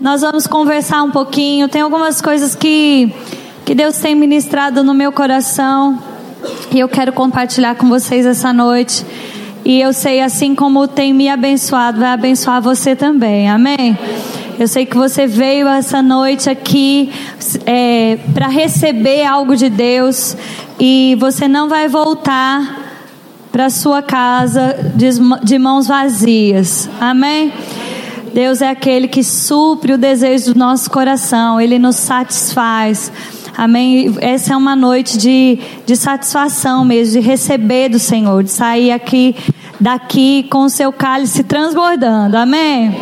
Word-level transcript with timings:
Nós 0.00 0.20
vamos 0.20 0.46
conversar 0.46 1.02
um 1.02 1.10
pouquinho. 1.10 1.68
Tem 1.68 1.82
algumas 1.82 2.22
coisas 2.22 2.54
que, 2.54 3.12
que 3.64 3.74
Deus 3.74 3.96
tem 3.96 4.14
ministrado 4.14 4.84
no 4.84 4.94
meu 4.94 5.10
coração 5.10 5.98
e 6.70 6.78
eu 6.78 6.88
quero 6.88 7.12
compartilhar 7.12 7.74
com 7.74 7.88
vocês 7.88 8.24
essa 8.24 8.52
noite. 8.52 9.04
E 9.64 9.80
eu 9.80 9.92
sei, 9.92 10.20
assim 10.20 10.54
como 10.54 10.86
tem 10.86 11.12
me 11.12 11.28
abençoado, 11.28 11.98
vai 11.98 12.10
abençoar 12.10 12.62
você 12.62 12.94
também. 12.94 13.50
Amém? 13.50 13.98
Eu 14.56 14.68
sei 14.68 14.86
que 14.86 14.96
você 14.96 15.26
veio 15.26 15.66
essa 15.66 16.00
noite 16.00 16.48
aqui 16.48 17.10
é, 17.66 18.18
para 18.32 18.46
receber 18.46 19.24
algo 19.24 19.56
de 19.56 19.68
Deus 19.68 20.36
e 20.78 21.16
você 21.18 21.48
não 21.48 21.68
vai 21.68 21.88
voltar 21.88 22.86
para 23.50 23.68
sua 23.68 24.00
casa 24.00 24.92
de, 24.94 25.08
de 25.42 25.58
mãos 25.58 25.88
vazias. 25.88 26.88
Amém? 27.00 27.52
Deus 28.32 28.60
é 28.62 28.68
aquele 28.68 29.08
que 29.08 29.22
supre 29.24 29.92
o 29.92 29.98
desejo 29.98 30.52
do 30.52 30.58
nosso 30.58 30.90
coração, 30.90 31.60
Ele 31.60 31.78
nos 31.78 31.96
satisfaz. 31.96 33.10
Amém? 33.56 34.14
Essa 34.20 34.54
é 34.54 34.56
uma 34.56 34.76
noite 34.76 35.18
de, 35.18 35.58
de 35.84 35.96
satisfação 35.96 36.84
mesmo, 36.84 37.20
de 37.20 37.26
receber 37.26 37.88
do 37.88 37.98
Senhor, 37.98 38.44
de 38.44 38.50
sair 38.50 38.92
aqui, 38.92 39.34
daqui 39.80 40.44
com 40.44 40.60
o 40.60 40.70
seu 40.70 40.92
cálice 40.92 41.42
transbordando. 41.42 42.36
Amém? 42.36 42.94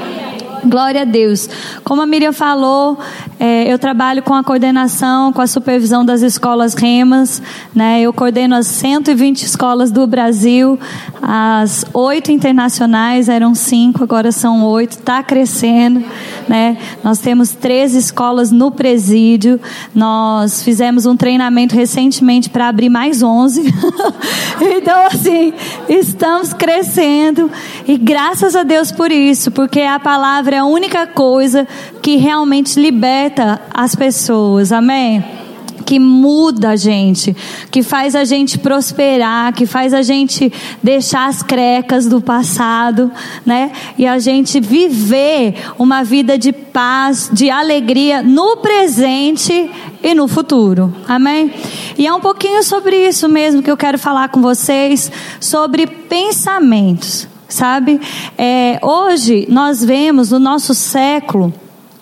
Glória 0.65 1.03
a 1.03 1.05
Deus. 1.05 1.49
Como 1.85 2.03
a 2.03 2.07
Miriam 2.07 2.33
falou, 2.33 2.99
é, 3.39 3.71
eu 3.71 3.79
trabalho 3.79 4.23
com 4.23 4.33
a 4.33 4.43
coordenação, 4.43 5.31
com 5.31 5.43
a 5.43 5.47
supervisão 5.47 6.05
das 6.05 6.23
escolas 6.23 6.75
REMAS. 6.75 7.43
Né? 7.75 8.01
Eu 8.01 8.13
coordeno 8.13 8.55
as 8.55 8.67
120 8.67 9.43
escolas 9.43 9.91
do 9.91 10.07
Brasil. 10.07 10.79
As 11.21 11.85
oito 11.93 12.33
internacionais 12.33 13.29
eram 13.29 13.55
cinco, 13.55 14.03
agora 14.03 14.33
são 14.33 14.65
oito. 14.65 14.93
Está 14.93 15.23
crescendo. 15.23 16.03
Né? 16.49 16.79
Nós 17.05 17.19
temos 17.19 17.51
três 17.51 17.95
escolas 17.95 18.51
no 18.51 18.71
presídio. 18.71 19.61
Nós 19.95 20.63
fizemos 20.63 21.05
um 21.05 21.17
treinamento 21.17 21.75
recentemente 21.75 22.49
para 22.49 22.69
abrir 22.69 22.89
mais 22.89 23.23
11. 23.23 23.63
então, 24.79 25.07
assim, 25.07 25.53
estamos 25.89 26.55
crescendo. 26.55 27.51
E 27.87 27.99
graças 27.99 28.57
a 28.57 28.63
Deus 28.63 28.91
por 28.91 29.13
isso, 29.13 29.51
porque 29.51 29.83
a 29.83 30.01
palavra 30.01 30.57
é 30.57 30.59
a 30.61 30.65
única 30.65 31.07
coisa 31.07 31.69
que 32.01 32.17
realmente 32.17 32.81
liberta 32.81 33.26
as 33.73 33.95
pessoas. 33.95 34.73
Amém? 34.73 35.25
que 35.87 36.01
muda 36.01 36.71
a 36.71 36.77
gente, 36.77 37.35
que 37.71 37.81
faz 37.81 38.17
a 38.17 38.25
gente 38.25 38.59
prosperar, 38.59 39.55
que 39.55 39.65
faz 39.65 39.95
a 39.95 40.03
gente 40.03 40.53
deixar 40.83 41.29
as 41.29 41.45
crecas 41.45 42.07
do 42.07 42.21
passado, 42.21 43.11
né? 43.47 43.71
E 43.97 44.05
a 44.05 44.19
gente 44.19 44.59
viver 44.59 45.55
uma 45.79 46.03
vida 46.03 46.37
de 46.37 46.53
paz, 46.53 47.31
de 47.33 47.49
alegria 47.49 48.21
no 48.21 48.57
presente 48.57 49.71
e 50.03 50.13
no 50.13 50.27
futuro. 50.27 50.93
Amém? 51.07 51.55
E 51.97 52.05
é 52.05 52.13
um 52.13 52.21
pouquinho 52.21 52.65
sobre 52.65 53.09
isso 53.09 53.29
mesmo 53.29 53.63
que 53.63 53.71
eu 53.71 53.77
quero 53.77 53.97
falar 53.97 54.29
com 54.29 54.43
vocês, 54.43 55.11
sobre 55.41 55.87
pensamentos 55.87 57.29
sabe? 57.49 58.01
É, 58.37 58.81
hoje 58.83 59.47
nós 59.49 59.83
vemos 59.83 60.33
no 60.33 60.39
nosso 60.41 60.75
século 60.75 61.55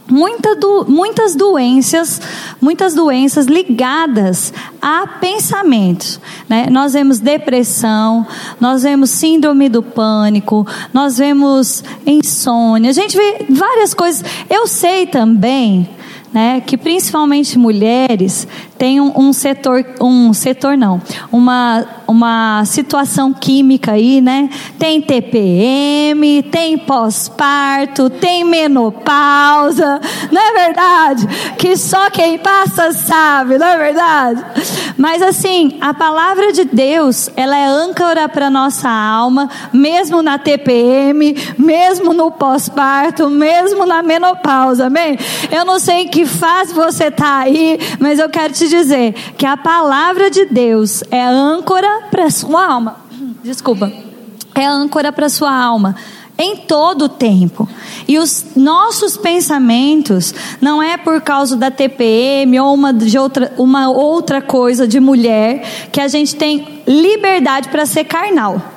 muita 0.09 0.55
do, 0.55 0.85
muitas 0.89 1.35
doenças, 1.35 2.21
muitas 2.61 2.95
doenças 2.95 3.47
ligadas 3.47 4.53
a 4.81 5.07
pensamentos. 5.07 6.21
Né? 6.49 6.69
Nós 6.71 6.93
vemos 6.93 7.19
depressão, 7.19 8.27
nós 8.61 8.83
vemos 8.83 9.11
síndrome 9.11 9.69
do 9.69 9.83
pânico, 9.83 10.67
nós 10.93 11.19
vemos 11.19 11.83
insônia, 12.07 12.91
a 12.91 12.95
gente 12.95 13.17
vê 13.17 13.47
várias 13.49 13.95
coisas. 13.95 14.25
Eu 14.51 14.67
sei 14.67 15.07
também 15.07 15.89
né, 16.35 16.61
que 16.61 16.77
principalmente 16.77 17.57
mulheres 17.57 18.49
têm 18.77 19.01
um, 19.01 19.13
um, 19.17 19.33
setor, 19.33 19.87
um 20.01 20.33
setor 20.33 20.77
não, 20.77 21.01
uma, 21.31 21.87
uma 22.09 22.65
situação 22.65 23.33
química 23.33 23.93
aí, 23.93 24.21
né? 24.21 24.51
Tem 24.77 25.01
TPM, 25.01 26.43
tem 26.51 26.77
pós-parto, 26.77 28.11
tem 28.11 28.43
menopausa, 28.43 30.01
não 30.33 30.43
é 30.43 30.65
verdade? 30.67 31.29
Que 31.57 31.77
só 31.77 32.11
quem 32.11 32.37
passa 32.37 32.91
sabe, 32.93 33.57
não 33.57 33.67
é 33.69 33.79
verdade? 33.79 34.45
Mas 34.97 35.21
assim, 35.23 35.77
a 35.81 35.93
palavra 35.93 36.53
de 36.53 36.65
Deus, 36.65 37.29
ela 37.37 37.57
é 37.57 37.67
âncora 37.67 38.29
para 38.29 38.49
nossa 38.49 38.89
alma, 38.89 39.51
mesmo 39.73 40.23
na 40.23 40.39
TPM, 40.39 41.37
mesmo 41.59 42.13
no 42.13 42.31
pós-parto, 42.31 43.29
mesmo 43.29 43.85
na 43.87 44.03
menopausa, 44.03 44.87
amém? 44.87 45.19
Eu 45.51 45.65
não 45.65 45.79
sei 45.79 46.07
que 46.07 46.25
faz 46.25 46.73
você 46.73 47.05
estar 47.05 47.25
tá 47.25 47.39
aí, 47.39 47.79
mas 47.99 48.19
eu 48.19 48.29
quero 48.29 48.53
te 48.53 48.69
dizer 48.69 49.13
que 49.37 49.47
a 49.47 49.57
palavra 49.57 50.31
de 50.31 50.45
Deus 50.47 51.03
é 51.11 51.25
âncora 51.25 52.05
para 52.11 52.31
sua 52.31 52.67
alma. 52.67 52.97
Desculpa. 53.43 53.93
É 54.55 54.65
âncora 54.65 55.13
para 55.13 55.29
sua 55.29 55.53
alma 55.53 55.97
em 56.39 56.57
todo 56.57 57.07
o 57.07 57.09
tempo. 57.09 57.69
E 58.09 58.19
os 58.19 58.47
nossos 58.57 59.17
pensamentos 59.17 60.35
não 60.61 60.83
é 60.83 60.97
por 60.97 61.21
causa 61.21 61.57
da 61.57 61.71
TPM 61.71 62.59
ou 62.61 62.75
uma, 62.75 62.93
de 62.93 63.17
outra, 63.19 63.53
uma 63.57 63.91
outra 63.91 64.43
coisa 64.43 64.87
de 64.87 64.99
mulher 64.99 65.89
que 65.93 66.01
a 66.01 66.09
gente 66.09 66.35
tem 66.35 66.83
liberdade 66.87 67.69
para 67.69 67.87
ser 67.87 68.05
carnal. 68.05 68.74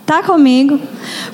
Está 0.00 0.22
comigo? 0.24 0.80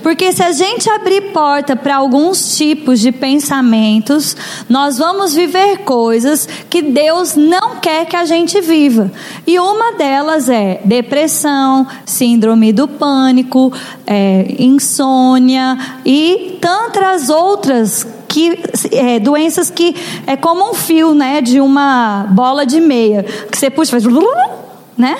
Porque 0.03 0.32
se 0.32 0.43
a 0.43 0.53
gente 0.53 0.88
abrir 0.91 1.32
porta 1.32 1.75
para 1.75 1.97
alguns 1.97 2.56
tipos 2.56 3.00
de 3.00 3.10
pensamentos, 3.10 4.37
nós 4.69 4.99
vamos 4.99 5.34
viver 5.34 5.78
coisas 5.78 6.47
que 6.69 6.82
Deus 6.82 7.34
não 7.37 7.77
quer 7.77 8.04
que 8.04 8.15
a 8.15 8.27
gente 8.27 8.60
viva. 8.60 9.10
E 9.47 9.59
uma 9.59 9.93
delas 9.93 10.50
é 10.50 10.81
depressão, 10.84 11.87
síndrome 12.04 12.71
do 12.72 12.87
pânico, 12.87 13.72
é, 14.06 14.56
insônia 14.59 15.78
e 16.04 16.59
tantas 16.60 17.31
outras 17.31 18.06
que, 18.28 18.59
é, 18.93 19.19
doenças 19.19 19.71
que 19.71 19.97
é 20.27 20.37
como 20.37 20.71
um 20.71 20.75
fio, 20.75 21.15
né, 21.15 21.41
de 21.41 21.60
uma 21.60 22.27
bola 22.28 22.66
de 22.66 22.81
meia 22.81 23.22
que 23.50 23.56
você 23.56 23.71
puxa, 23.71 23.93
faz, 23.93 24.04
né? 24.97 25.16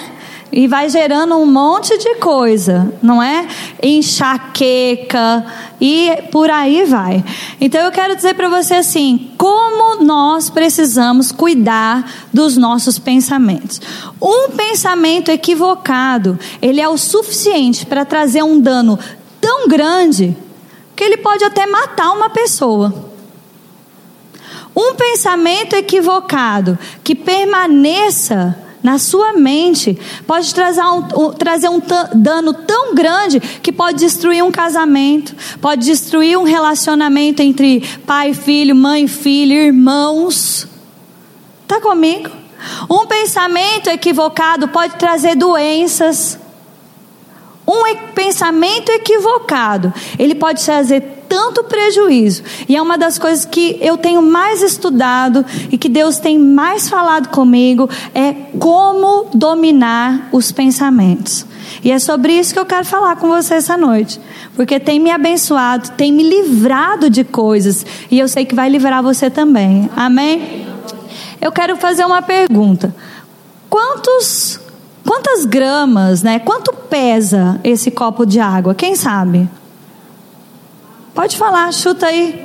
E 0.53 0.67
vai 0.67 0.89
gerando 0.89 1.37
um 1.37 1.47
monte 1.47 1.99
de 1.99 2.15
coisa, 2.17 2.93
não 3.03 3.23
é? 3.23 3.47
Enxaqueca 3.83 5.45
e 5.81 6.23
por 6.31 6.51
aí 6.51 6.85
vai. 6.85 7.25
Então 7.61 7.81
eu 7.81 7.91
quero 7.91 8.15
dizer 8.17 8.35
para 8.35 8.49
você 8.49 8.75
assim, 8.75 9.33
como 9.37 10.03
nós 10.03 10.49
precisamos 10.49 11.33
cuidar 11.33 12.11
dos 12.33 12.57
nossos 12.57 12.99
pensamentos. 12.99 13.81
Um 14.21 14.51
pensamento 14.51 15.31
equivocado, 15.31 16.39
ele 16.63 16.81
é 16.81 16.89
o 16.89 16.97
suficiente 16.97 17.85
para 17.85 18.05
trazer 18.05 18.43
um 18.43 18.61
dano 18.61 18.99
tão 19.41 19.69
grande 19.69 20.37
que 20.95 21.05
ele 21.05 21.19
pode 21.19 21.45
até 21.45 21.67
matar 21.67 22.13
uma 22.13 22.31
pessoa. 22.31 23.11
Um 24.75 24.95
pensamento 24.95 25.75
equivocado 25.75 26.79
que 27.03 27.15
permaneça 27.15 28.66
na 28.83 28.99
sua 28.99 29.33
mente 29.33 29.99
pode 30.27 30.55
trazer 30.55 30.83
um, 30.83 31.33
trazer 31.33 31.69
um 31.69 31.81
dano 32.15 32.53
tão 32.53 32.95
grande 32.95 33.41
que 33.41 33.73
pode 33.73 33.99
destruir 33.99 34.45
um 34.45 34.51
casamento, 34.51 35.35
pode 35.61 35.85
destruir 35.85 36.39
um 36.39 36.45
relacionamento 36.45 37.43
entre 37.43 37.81
pai 38.07 38.31
e 38.31 38.35
filho, 38.35 38.75
mãe 38.75 39.05
e 39.05 39.09
filho, 39.09 39.55
irmãos. 39.55 40.67
Está 41.63 41.81
comigo? 41.81 42.31
Um 42.89 43.07
pensamento 43.07 43.89
equivocado 43.89 44.69
pode 44.69 44.97
trazer 44.97 45.35
doenças. 45.35 46.39
Um 47.67 47.83
pensamento 48.15 48.91
equivocado, 48.91 49.93
ele 50.19 50.35
pode 50.35 50.65
trazer 50.65 51.17
tanto 51.29 51.65
prejuízo. 51.65 52.43
E 52.69 52.77
é 52.77 52.83
uma 52.83 52.97
das 52.97 53.19
coisas 53.19 53.45
que 53.45 53.77
eu 53.81 53.97
tenho 53.99 54.23
mais 54.23 54.63
estudado 54.63 55.45
e 55.71 55.77
que 55.77 55.89
Deus 55.89 56.19
tem 56.19 56.39
mais 56.39 56.89
falado 56.89 57.29
comigo 57.29 57.89
é 58.15 58.33
como 58.59 59.29
dominar 59.35 60.29
os 60.33 60.53
pensamentos. 60.53 61.45
E 61.83 61.91
é 61.91 61.99
sobre 61.99 62.33
isso 62.33 62.53
que 62.53 62.61
eu 62.61 62.67
quero 62.67 62.85
falar 62.85 63.17
com 63.17 63.29
você 63.29 63.55
essa 63.55 63.77
noite. 63.77 64.21
Porque 64.55 64.81
tem 64.81 64.99
me 64.99 65.11
abençoado, 65.11 65.91
tem 65.91 66.13
me 66.13 66.23
livrado 66.23 67.11
de 67.11 67.25
coisas. 67.25 67.85
E 68.11 68.19
eu 68.19 68.29
sei 68.29 68.45
que 68.45 68.55
vai 68.55 68.69
livrar 68.69 69.03
você 69.03 69.29
também. 69.29 69.91
Amém? 69.95 70.67
Eu 71.41 71.53
quero 71.53 71.77
fazer 71.77 72.05
uma 72.05 72.23
pergunta. 72.23 72.95
Quantos, 73.69 74.59
quantas 75.07 75.45
gramas, 75.45 76.23
né? 76.23 76.39
Quanto 76.39 76.73
pesa 76.73 77.61
esse 77.63 77.91
copo 77.91 78.27
de 78.27 78.41
água? 78.41 78.75
Quem 78.75 78.95
sabe? 78.97 79.49
Pode 81.15 81.37
falar, 81.37 81.73
chuta 81.73 82.07
aí. 82.07 82.45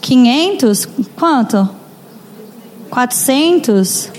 500? 0.00 0.88
Quanto? 1.16 1.68
400? 2.90 4.10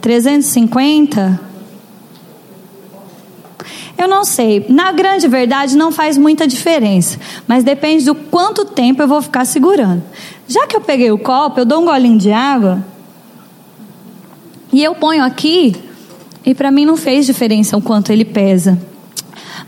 350? 0.00 1.40
Eu 3.98 4.08
não 4.08 4.24
sei. 4.24 4.66
Na 4.68 4.92
grande 4.92 5.26
verdade, 5.26 5.76
não 5.76 5.90
faz 5.90 6.18
muita 6.18 6.46
diferença. 6.46 7.18
Mas 7.46 7.64
depende 7.64 8.04
do 8.04 8.14
quanto 8.14 8.64
tempo 8.64 9.02
eu 9.02 9.08
vou 9.08 9.22
ficar 9.22 9.44
segurando. 9.44 10.02
Já 10.46 10.66
que 10.66 10.76
eu 10.76 10.80
peguei 10.80 11.10
o 11.10 11.18
copo, 11.18 11.60
eu 11.60 11.64
dou 11.64 11.80
um 11.82 11.86
golinho 11.86 12.18
de 12.18 12.30
água. 12.30 12.84
E 14.72 14.82
eu 14.84 14.94
ponho 14.94 15.24
aqui. 15.24 15.74
E 16.46 16.54
para 16.54 16.70
mim 16.70 16.86
não 16.86 16.96
fez 16.96 17.26
diferença 17.26 17.76
o 17.76 17.82
quanto 17.82 18.12
ele 18.12 18.24
pesa. 18.24 18.78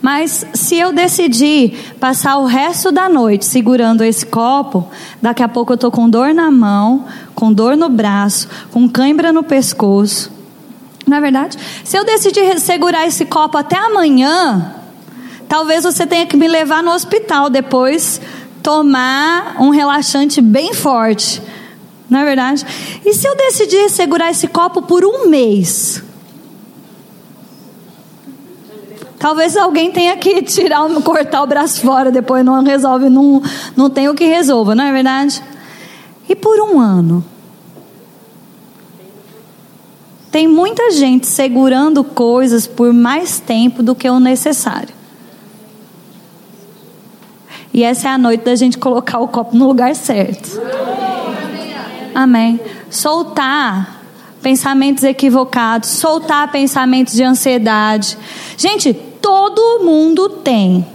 Mas 0.01 0.47
se 0.55 0.77
eu 0.77 0.93
decidir 0.93 1.95
passar 1.99 2.39
o 2.39 2.47
resto 2.47 2.93
da 2.93 3.09
noite 3.09 3.45
segurando 3.45 4.05
esse 4.05 4.25
copo, 4.25 4.89
daqui 5.21 5.43
a 5.43 5.49
pouco 5.49 5.73
eu 5.73 5.75
estou 5.75 5.91
com 5.91 6.09
dor 6.09 6.33
na 6.33 6.51
mão, 6.53 7.07
com 7.35 7.53
dor 7.53 7.77
no 7.77 7.89
braço, 7.89 8.49
com 8.71 8.89
cãibra 8.89 9.33
no 9.33 9.43
pescoço. 9.43 10.31
Não 11.05 11.17
é 11.17 11.21
verdade? 11.21 11.57
Se 11.83 11.97
eu 11.97 12.05
decidir 12.05 12.61
segurar 12.61 13.07
esse 13.07 13.25
copo 13.25 13.59
até 13.59 13.77
amanhã, 13.77 14.75
talvez 15.49 15.83
você 15.83 16.07
tenha 16.07 16.27
que 16.27 16.37
me 16.37 16.47
levar 16.47 16.83
no 16.83 16.93
hospital 16.93 17.51
depois, 17.51 18.21
tomar 18.63 19.57
um 19.59 19.71
relaxante 19.71 20.41
bem 20.41 20.75
forte. 20.75 21.43
Não 22.09 22.21
é 22.21 22.25
verdade? 22.25 22.65
E 23.05 23.15
se 23.15 23.27
eu 23.27 23.37
decidir 23.37 23.91
segurar 23.91 24.31
esse 24.31 24.47
copo 24.47 24.83
por 24.83 25.05
um 25.05 25.29
mês? 25.29 26.05
Talvez 29.19 29.57
alguém 29.57 29.91
tenha 29.91 30.17
que 30.17 30.43
tirar, 30.43 30.89
cortar 31.03 31.43
o 31.43 31.47
braço 31.47 31.81
fora, 31.81 32.11
depois 32.11 32.45
não 32.45 32.63
resolve, 32.63 33.09
não, 33.09 33.43
não 33.77 33.91
tem 33.91 34.09
o 34.09 34.15
que 34.15 34.25
resolva, 34.25 34.75
não 34.75 34.85
é 34.85 34.93
verdade? 34.93 35.43
E 36.29 36.37
por 36.37 36.61
um 36.61 36.79
ano? 36.79 37.25
Tem 40.31 40.47
muita 40.47 40.91
gente 40.93 41.27
segurando 41.27 42.05
coisas 42.05 42.67
por 42.67 42.93
mais 42.93 43.41
tempo 43.41 43.83
do 43.83 43.95
que 43.95 44.09
o 44.09 44.21
necessário. 44.21 44.95
E 47.73 47.83
essa 47.83 48.09
é 48.09 48.11
a 48.13 48.19
noite 48.19 48.45
da 48.45 48.55
gente 48.55 48.79
colocar 48.79 49.19
o 49.19 49.29
copo 49.29 49.57
no 49.57 49.67
lugar 49.67 49.95
certo. 49.95 50.61
Amém. 52.15 52.61
Soltar 52.91 54.01
pensamentos 54.43 55.03
equivocados, 55.03 55.89
soltar 55.91 56.51
pensamentos 56.51 57.15
de 57.15 57.23
ansiedade. 57.23 58.17
Gente, 58.57 59.08
todo 59.21 59.81
mundo 59.85 60.29
tem. 60.29 60.87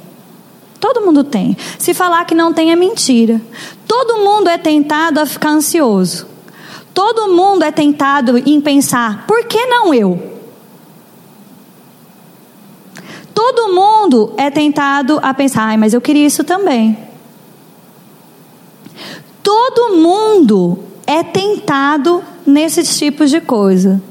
Todo 0.79 1.01
mundo 1.01 1.23
tem. 1.23 1.55
Se 1.79 1.93
falar 1.93 2.25
que 2.25 2.35
não 2.35 2.51
tem 2.51 2.71
é 2.71 2.75
mentira. 2.75 3.41
Todo 3.87 4.17
mundo 4.17 4.49
é 4.49 4.57
tentado 4.57 5.19
a 5.19 5.25
ficar 5.25 5.51
ansioso. 5.51 6.27
Todo 6.93 7.29
mundo 7.29 7.63
é 7.63 7.71
tentado 7.71 8.37
em 8.37 8.61
pensar, 8.61 9.25
por 9.25 9.45
que 9.45 9.65
não 9.65 9.93
eu? 9.93 10.31
Todo 13.33 13.73
mundo 13.73 14.33
é 14.37 14.51
tentado 14.51 15.19
a 15.23 15.33
pensar, 15.33 15.63
ai, 15.63 15.77
mas 15.77 15.93
eu 15.93 16.01
queria 16.01 16.27
isso 16.27 16.43
também. 16.43 16.97
Todo 19.41 19.95
mundo 19.95 20.79
é 21.07 21.23
tentado 21.23 22.23
nesses 22.45 22.97
tipos 22.97 23.31
de 23.31 23.41
coisa. 23.41 24.01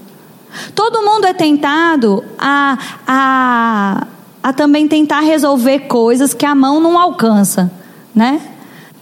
Todo 0.74 1.02
mundo 1.02 1.26
é 1.26 1.32
tentado 1.32 2.24
a, 2.38 2.78
a, 3.06 4.06
a 4.42 4.52
também 4.52 4.86
tentar 4.88 5.20
resolver 5.20 5.80
coisas 5.80 6.34
que 6.34 6.46
a 6.46 6.54
mão 6.54 6.80
não 6.80 6.98
alcança, 6.98 7.70
né? 8.14 8.40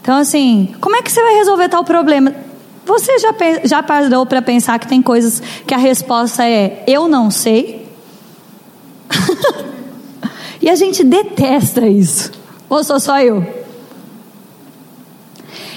Então, 0.01 0.17
assim, 0.17 0.73
como 0.81 0.95
é 0.95 1.01
que 1.01 1.11
você 1.11 1.21
vai 1.21 1.35
resolver 1.35 1.69
tal 1.69 1.83
problema? 1.83 2.33
Você 2.85 3.19
já, 3.19 3.33
já 3.63 3.83
parou 3.83 4.25
para 4.25 4.41
pensar 4.41 4.79
que 4.79 4.87
tem 4.87 5.01
coisas 5.01 5.41
que 5.67 5.73
a 5.73 5.77
resposta 5.77 6.43
é 6.45 6.83
eu 6.87 7.07
não 7.07 7.29
sei? 7.29 7.87
e 10.61 10.69
a 10.69 10.75
gente 10.75 11.03
detesta 11.03 11.87
isso. 11.87 12.31
Ou 12.67 12.83
sou 12.83 12.99
só 12.99 13.19
eu? 13.21 13.60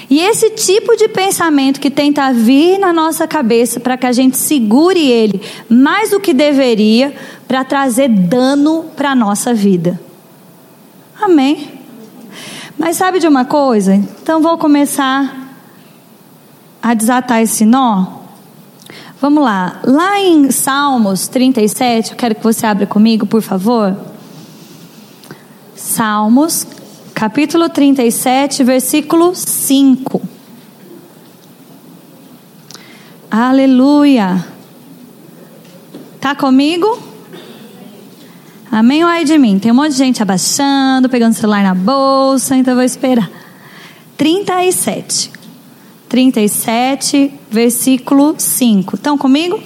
E 0.09 0.19
esse 0.19 0.51
tipo 0.51 0.95
de 0.95 1.07
pensamento 1.07 1.79
que 1.79 1.89
tenta 1.89 2.31
vir 2.31 2.77
na 2.77 2.93
nossa 2.93 3.27
cabeça 3.27 3.79
para 3.79 3.97
que 3.97 4.05
a 4.05 4.11
gente 4.11 4.37
segure 4.37 4.99
ele 4.99 5.41
mais 5.67 6.11
do 6.11 6.19
que 6.19 6.33
deveria 6.33 7.15
para 7.47 7.63
trazer 7.63 8.09
dano 8.09 8.85
para 8.95 9.11
a 9.11 9.15
nossa 9.15 9.53
vida. 9.53 9.99
Amém? 11.19 11.69
Mas 12.77 12.97
sabe 12.97 13.19
de 13.19 13.27
uma 13.27 13.45
coisa? 13.45 13.95
Então 13.95 14.41
vou 14.41 14.57
começar 14.57 15.45
a 16.81 16.93
desatar 16.93 17.41
esse 17.41 17.65
nó. 17.65 18.05
Vamos 19.19 19.43
lá. 19.43 19.79
Lá 19.83 20.19
em 20.19 20.51
Salmos 20.51 21.27
37, 21.27 22.11
eu 22.11 22.17
quero 22.17 22.35
que 22.35 22.43
você 22.43 22.65
abra 22.65 22.85
comigo, 22.85 23.25
por 23.25 23.41
favor. 23.41 23.97
Salmos 25.75 26.67
capítulo 27.15 27.69
37, 27.69 28.61
versículo 28.61 29.33
5. 29.33 30.21
Aleluia. 33.31 34.45
Tá 36.19 36.35
comigo? 36.35 36.99
Amém 38.69 39.01
ou 39.05 39.09
ai 39.09 39.23
de 39.23 39.37
mim? 39.37 39.57
Tem 39.57 39.71
um 39.71 39.75
monte 39.75 39.91
de 39.91 39.97
gente 39.97 40.21
abaixando, 40.21 41.07
pegando 41.07 41.33
celular 41.33 41.63
na 41.63 41.73
bolsa, 41.73 42.57
então 42.57 42.73
eu 42.73 42.75
vou 42.75 42.85
esperar. 42.85 43.31
37. 44.17 45.31
37, 46.09 47.33
versículo 47.49 48.35
5. 48.37 48.95
Estão 48.97 49.17
comigo? 49.17 49.63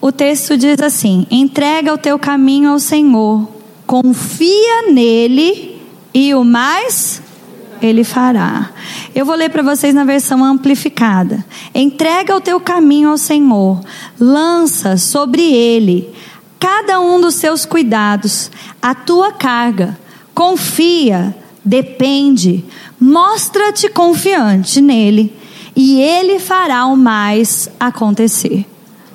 O 0.00 0.10
texto 0.10 0.56
diz 0.56 0.80
assim: 0.80 1.26
Entrega 1.30 1.92
o 1.92 1.98
teu 1.98 2.18
caminho 2.18 2.70
ao 2.70 2.78
Senhor 2.78 3.57
confia 3.88 4.92
nele 4.92 5.80
e 6.12 6.34
o 6.34 6.44
mais 6.44 7.22
ele 7.80 8.04
fará. 8.04 8.70
Eu 9.14 9.24
vou 9.24 9.34
ler 9.34 9.48
para 9.48 9.62
vocês 9.62 9.94
na 9.94 10.04
versão 10.04 10.44
amplificada. 10.44 11.42
Entrega 11.74 12.36
o 12.36 12.40
teu 12.40 12.60
caminho 12.60 13.08
ao 13.08 13.16
Senhor, 13.16 13.80
lança 14.20 14.98
sobre 14.98 15.42
ele 15.42 16.14
cada 16.60 17.00
um 17.00 17.18
dos 17.18 17.36
seus 17.36 17.64
cuidados, 17.64 18.50
a 18.82 18.94
tua 18.94 19.32
carga. 19.32 19.98
Confia, 20.34 21.34
depende, 21.64 22.64
mostra-te 23.00 23.88
confiante 23.88 24.82
nele 24.82 25.34
e 25.74 25.98
ele 25.98 26.38
fará 26.38 26.84
o 26.84 26.96
mais 26.96 27.70
acontecer. 27.80 28.66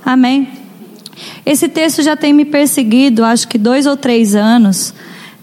Amém. 0.04 0.62
Esse 1.45 1.68
texto 1.68 2.01
já 2.01 2.16
tem 2.16 2.34
me 2.34 2.45
perseguido, 2.45 3.24
acho 3.24 3.48
que 3.48 3.57
dois 3.57 3.86
ou 3.86 3.98
três 3.98 4.36
anos. 4.36 4.94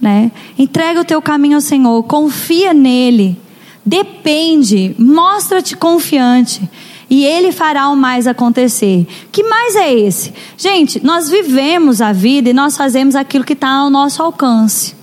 Né? 0.01 0.31
Entrega 0.59 1.01
o 1.01 1.05
teu 1.05 1.21
caminho 1.21 1.57
ao 1.57 1.61
Senhor, 1.61 2.03
confia 2.05 2.73
nele, 2.73 3.39
depende, 3.85 4.95
mostra-te 4.99 5.77
confiante 5.77 6.63
e 7.11 7.25
ele 7.25 7.51
fará 7.51 7.89
o 7.89 7.97
mais 7.97 8.27
acontecer. 8.27 9.07
Que 9.33 9.43
mais 9.43 9.75
é 9.75 9.93
esse? 9.93 10.33
Gente, 10.57 11.05
nós 11.05 11.29
vivemos 11.29 12.01
a 12.01 12.13
vida 12.13 12.49
e 12.51 12.55
nós 12.55 12.77
fazemos 12.77 13.17
aquilo 13.17 13.45
que 13.45 13.53
está 13.53 13.69
ao 13.69 13.91
nosso 13.91 14.23
alcance. 14.23 15.00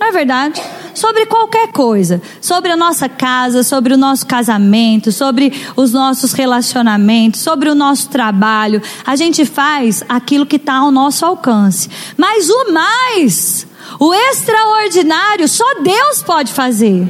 Não 0.00 0.06
é 0.06 0.12
verdade? 0.12 0.62
Sobre 0.94 1.26
qualquer 1.26 1.68
coisa. 1.72 2.22
Sobre 2.40 2.72
a 2.72 2.76
nossa 2.76 3.06
casa, 3.06 3.62
sobre 3.62 3.92
o 3.92 3.98
nosso 3.98 4.26
casamento, 4.26 5.12
sobre 5.12 5.52
os 5.76 5.92
nossos 5.92 6.32
relacionamentos, 6.32 7.42
sobre 7.42 7.68
o 7.68 7.74
nosso 7.74 8.08
trabalho. 8.08 8.80
A 9.04 9.14
gente 9.14 9.44
faz 9.44 10.02
aquilo 10.08 10.46
que 10.46 10.56
está 10.56 10.76
ao 10.76 10.90
nosso 10.90 11.26
alcance. 11.26 11.90
Mas 12.16 12.48
o 12.48 12.72
mais, 12.72 13.66
o 13.98 14.14
extraordinário, 14.14 15.46
só 15.46 15.66
Deus 15.82 16.22
pode 16.22 16.50
fazer. 16.50 17.06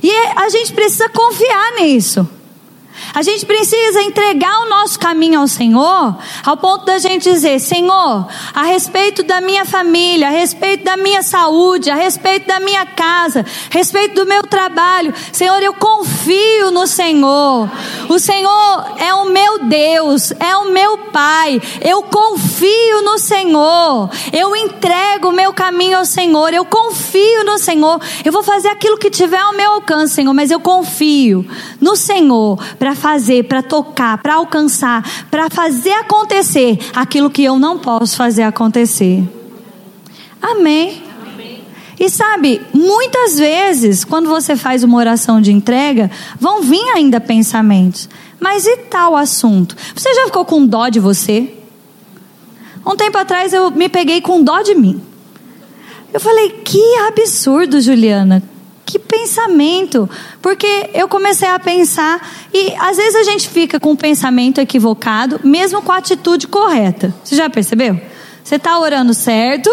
E 0.00 0.10
a 0.36 0.48
gente 0.48 0.72
precisa 0.72 1.08
confiar 1.08 1.72
nisso. 1.80 2.28
A 3.14 3.22
gente 3.22 3.44
precisa 3.44 4.02
entregar 4.02 4.62
o 4.62 4.68
nosso 4.68 4.98
caminho 4.98 5.40
ao 5.40 5.48
Senhor, 5.48 6.16
ao 6.44 6.56
ponto 6.56 6.84
da 6.84 6.98
gente 6.98 7.30
dizer: 7.30 7.58
Senhor, 7.58 8.26
a 8.54 8.62
respeito 8.62 9.22
da 9.22 9.40
minha 9.40 9.64
família, 9.64 10.28
a 10.28 10.30
respeito 10.30 10.84
da 10.84 10.96
minha 10.96 11.22
saúde, 11.22 11.90
a 11.90 11.94
respeito 11.94 12.46
da 12.46 12.60
minha 12.60 12.86
casa, 12.86 13.44
a 13.70 13.74
respeito 13.74 14.14
do 14.14 14.26
meu 14.26 14.42
trabalho, 14.42 15.12
Senhor, 15.32 15.62
eu 15.62 15.74
confio 15.74 16.70
no 16.70 16.86
Senhor. 16.86 17.70
O 18.08 18.18
Senhor 18.18 18.94
é 18.98 19.14
o 19.14 19.26
meu 19.26 19.64
Deus, 19.64 20.32
é 20.32 20.56
o 20.56 20.70
meu 20.70 20.98
Pai. 21.12 21.60
Eu 21.80 22.02
confio 22.02 23.02
no 23.02 23.18
Senhor. 23.18 24.10
Eu 24.32 24.54
entrego 24.54 25.28
o 25.28 25.32
meu 25.32 25.52
caminho 25.52 25.98
ao 25.98 26.04
Senhor. 26.04 26.52
Eu 26.52 26.64
confio 26.64 27.44
no 27.44 27.58
Senhor. 27.58 28.00
Eu 28.24 28.32
vou 28.32 28.42
fazer 28.42 28.68
aquilo 28.68 28.98
que 28.98 29.10
tiver 29.10 29.38
ao 29.38 29.52
meu 29.52 29.72
alcance, 29.72 30.14
Senhor, 30.14 30.32
mas 30.32 30.50
eu 30.50 30.60
confio 30.60 31.46
no 31.80 31.96
Senhor 31.96 32.58
para 32.78 32.89
fazer, 32.94 33.44
para 33.44 33.62
tocar, 33.62 34.18
para 34.18 34.34
alcançar, 34.34 35.02
para 35.30 35.48
fazer 35.50 35.92
acontecer 35.92 36.78
aquilo 36.94 37.30
que 37.30 37.44
eu 37.44 37.58
não 37.58 37.78
posso 37.78 38.16
fazer 38.16 38.42
acontecer. 38.42 39.22
Amém. 40.40 41.10
E 42.00 42.08
sabe, 42.08 42.62
muitas 42.72 43.38
vezes, 43.38 44.04
quando 44.04 44.26
você 44.26 44.56
faz 44.56 44.82
uma 44.82 44.96
oração 44.96 45.38
de 45.38 45.52
entrega, 45.52 46.10
vão 46.38 46.62
vir 46.62 46.82
ainda 46.94 47.20
pensamentos. 47.20 48.08
Mas 48.40 48.64
e 48.64 48.78
tal 48.88 49.14
assunto? 49.14 49.76
Você 49.94 50.14
já 50.14 50.24
ficou 50.24 50.46
com 50.46 50.64
dó 50.66 50.88
de 50.88 50.98
você? 50.98 51.54
Um 52.86 52.96
tempo 52.96 53.18
atrás 53.18 53.52
eu 53.52 53.70
me 53.70 53.86
peguei 53.86 54.22
com 54.22 54.42
dó 54.42 54.62
de 54.62 54.74
mim. 54.74 55.02
Eu 56.10 56.18
falei, 56.18 56.48
que 56.64 56.82
absurdo, 57.06 57.82
Juliana. 57.82 58.42
Que 58.90 58.98
pensamento. 58.98 60.10
Porque 60.42 60.90
eu 60.92 61.06
comecei 61.06 61.48
a 61.48 61.60
pensar, 61.60 62.28
e 62.52 62.74
às 62.76 62.96
vezes 62.96 63.14
a 63.14 63.22
gente 63.22 63.48
fica 63.48 63.78
com 63.78 63.92
o 63.92 63.96
pensamento 63.96 64.60
equivocado, 64.60 65.38
mesmo 65.44 65.80
com 65.80 65.92
a 65.92 65.98
atitude 65.98 66.48
correta. 66.48 67.14
Você 67.22 67.36
já 67.36 67.48
percebeu? 67.48 68.00
Você 68.42 68.56
está 68.56 68.76
orando 68.80 69.14
certo, 69.14 69.70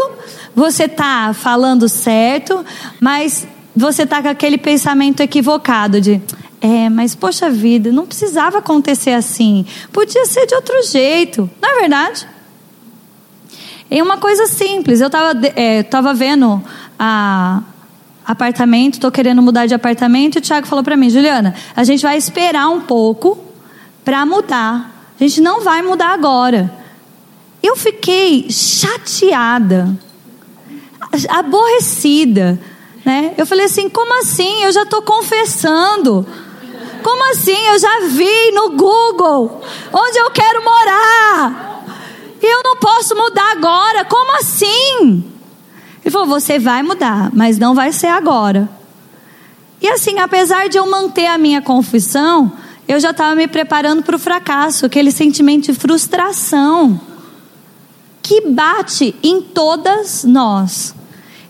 você 0.56 0.84
está 0.84 1.34
falando 1.34 1.90
certo, 1.90 2.64
mas 3.00 3.48
você 3.76 4.04
está 4.04 4.22
com 4.22 4.28
aquele 4.28 4.60
pensamento 4.60 5.22
equivocado 5.22 6.00
de. 6.00 6.22
É, 6.62 6.88
mas 6.88 7.16
poxa 7.16 7.50
vida, 7.50 7.92
não 7.92 8.06
precisava 8.06 8.60
acontecer 8.60 9.14
assim. 9.14 9.66
Podia 9.92 10.28
ser 10.28 10.46
de 10.46 10.54
outro 10.54 10.76
jeito. 10.84 11.50
Não 11.60 11.76
é 11.76 11.80
verdade? 11.80 12.28
É 13.90 14.04
uma 14.04 14.18
coisa 14.18 14.46
simples. 14.46 15.02
Eu 15.02 15.08
estava 15.08 15.32
é, 15.56 15.82
tava 15.82 16.14
vendo 16.14 16.62
a 17.00 17.64
apartamento, 18.28 18.96
estou 18.96 19.10
querendo 19.10 19.42
mudar 19.42 19.68
de 19.68 19.74
apartamento 19.74 20.36
e 20.36 20.40
o 20.40 20.42
Thiago 20.42 20.68
falou 20.68 20.84
para 20.84 20.98
mim, 20.98 21.10
Juliana, 21.10 21.56
a 21.74 21.84
gente 21.86 22.02
vai 22.02 22.18
esperar 22.18 22.68
um 22.68 22.82
pouco 22.82 23.38
para 24.04 24.26
mudar. 24.26 25.14
A 25.18 25.24
gente 25.24 25.40
não 25.40 25.62
vai 25.62 25.82
mudar 25.82 26.10
agora. 26.10 26.70
Eu 27.64 27.78
fiquei 27.78 28.48
chateada, 28.52 29.98
aborrecida, 31.30 32.60
né? 33.06 33.34
Eu 33.38 33.46
falei 33.46 33.66
assim, 33.66 33.90
como 33.90 34.20
assim? 34.20 34.64
Eu 34.64 34.74
já 34.74 34.84
estou 34.84 35.02
confessando. 35.02 36.28
Como 37.02 37.32
assim? 37.32 37.58
Eu 37.68 37.80
já 37.80 38.00
vi 38.10 38.52
no 38.52 38.72
Google 38.72 39.62
onde 39.94 40.18
eu 40.18 40.30
quero 40.32 40.64
morar. 40.64 41.86
Eu 42.42 42.62
não 42.64 42.76
posso 42.76 43.16
mudar 43.16 43.52
agora. 43.54 44.04
Como 44.06 44.38
assim? 44.38 45.37
Ele 46.08 46.14
falou: 46.14 46.26
você 46.26 46.58
vai 46.58 46.82
mudar, 46.82 47.32
mas 47.34 47.60
não 47.60 47.76
vai 47.76 47.92
ser 47.92 48.08
agora. 48.08 48.70
E 49.82 49.90
assim, 49.90 50.20
apesar 50.20 50.70
de 50.70 50.78
eu 50.78 50.90
manter 50.90 51.26
a 51.26 51.38
minha 51.38 51.62
confissão, 51.62 52.50
eu 52.88 52.98
já 52.98 53.12
estava 53.12 53.36
me 53.36 53.46
preparando 53.46 54.02
para 54.02 54.16
o 54.16 54.20
fracasso, 54.20 54.86
aquele 54.86 55.12
sentimento 55.12 55.66
de 55.66 55.74
frustração 55.74 56.98
que 58.24 58.40
bate 58.40 59.16
em 59.22 59.42
todas 59.42 60.24
nós. 60.24 60.96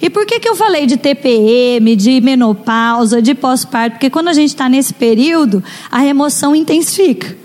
E 0.02 0.10
por 0.10 0.26
que, 0.26 0.40
que 0.40 0.50
eu 0.50 0.56
falei 0.56 0.88
de 0.88 0.98
TPM, 0.98 1.96
de 1.96 2.20
menopausa, 2.20 3.22
de 3.22 3.36
pós-parto? 3.36 3.92
Porque 3.92 4.10
quando 4.10 4.30
a 4.30 4.34
gente 4.34 4.50
está 4.50 4.68
nesse 4.68 4.96
período, 4.96 5.64
a 5.92 6.04
emoção 6.04 6.56
intensifica. 6.56 7.38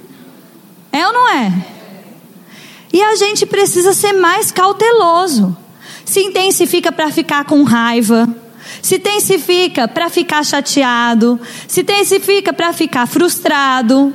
É 0.91 1.07
ou 1.07 1.13
não 1.13 1.29
é? 1.29 1.53
E 2.91 3.03
a 3.03 3.15
gente 3.17 3.45
precisa 3.45 3.93
ser 3.93 4.15
mais 4.15 4.51
cauteloso. 4.51 5.59
Se 6.13 6.21
intensifica 6.21 6.93
para 6.93 7.11
ficar 7.11 7.47
com 7.47 7.63
raiva, 7.63 8.29
se 8.83 8.97
intensifica 8.97 9.89
para 9.89 10.11
ficar 10.11 10.45
chateado, 10.45 11.41
se 11.67 11.81
intensifica 11.81 12.53
para 12.53 12.71
ficar 12.75 13.07
frustrado. 13.07 14.13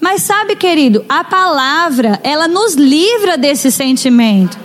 Mas 0.00 0.22
sabe, 0.22 0.54
querido, 0.54 1.04
a 1.08 1.24
palavra, 1.24 2.20
ela 2.22 2.46
nos 2.46 2.76
livra 2.76 3.36
desse 3.36 3.72
sentimento. 3.72 4.56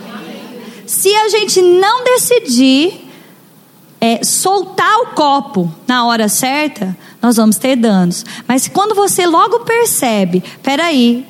Se 0.86 1.12
a 1.12 1.28
gente 1.30 1.60
não 1.60 2.04
decidir 2.04 3.10
é, 4.00 4.22
soltar 4.22 4.96
o 5.00 5.06
copo 5.16 5.74
na 5.84 6.06
hora 6.06 6.28
certa, 6.28 6.96
nós 7.20 7.38
vamos 7.38 7.56
ter 7.56 7.74
danos. 7.74 8.24
Mas 8.46 8.68
quando 8.68 8.94
você 8.94 9.26
logo 9.26 9.64
percebe, 9.64 10.44
peraí, 10.62 11.26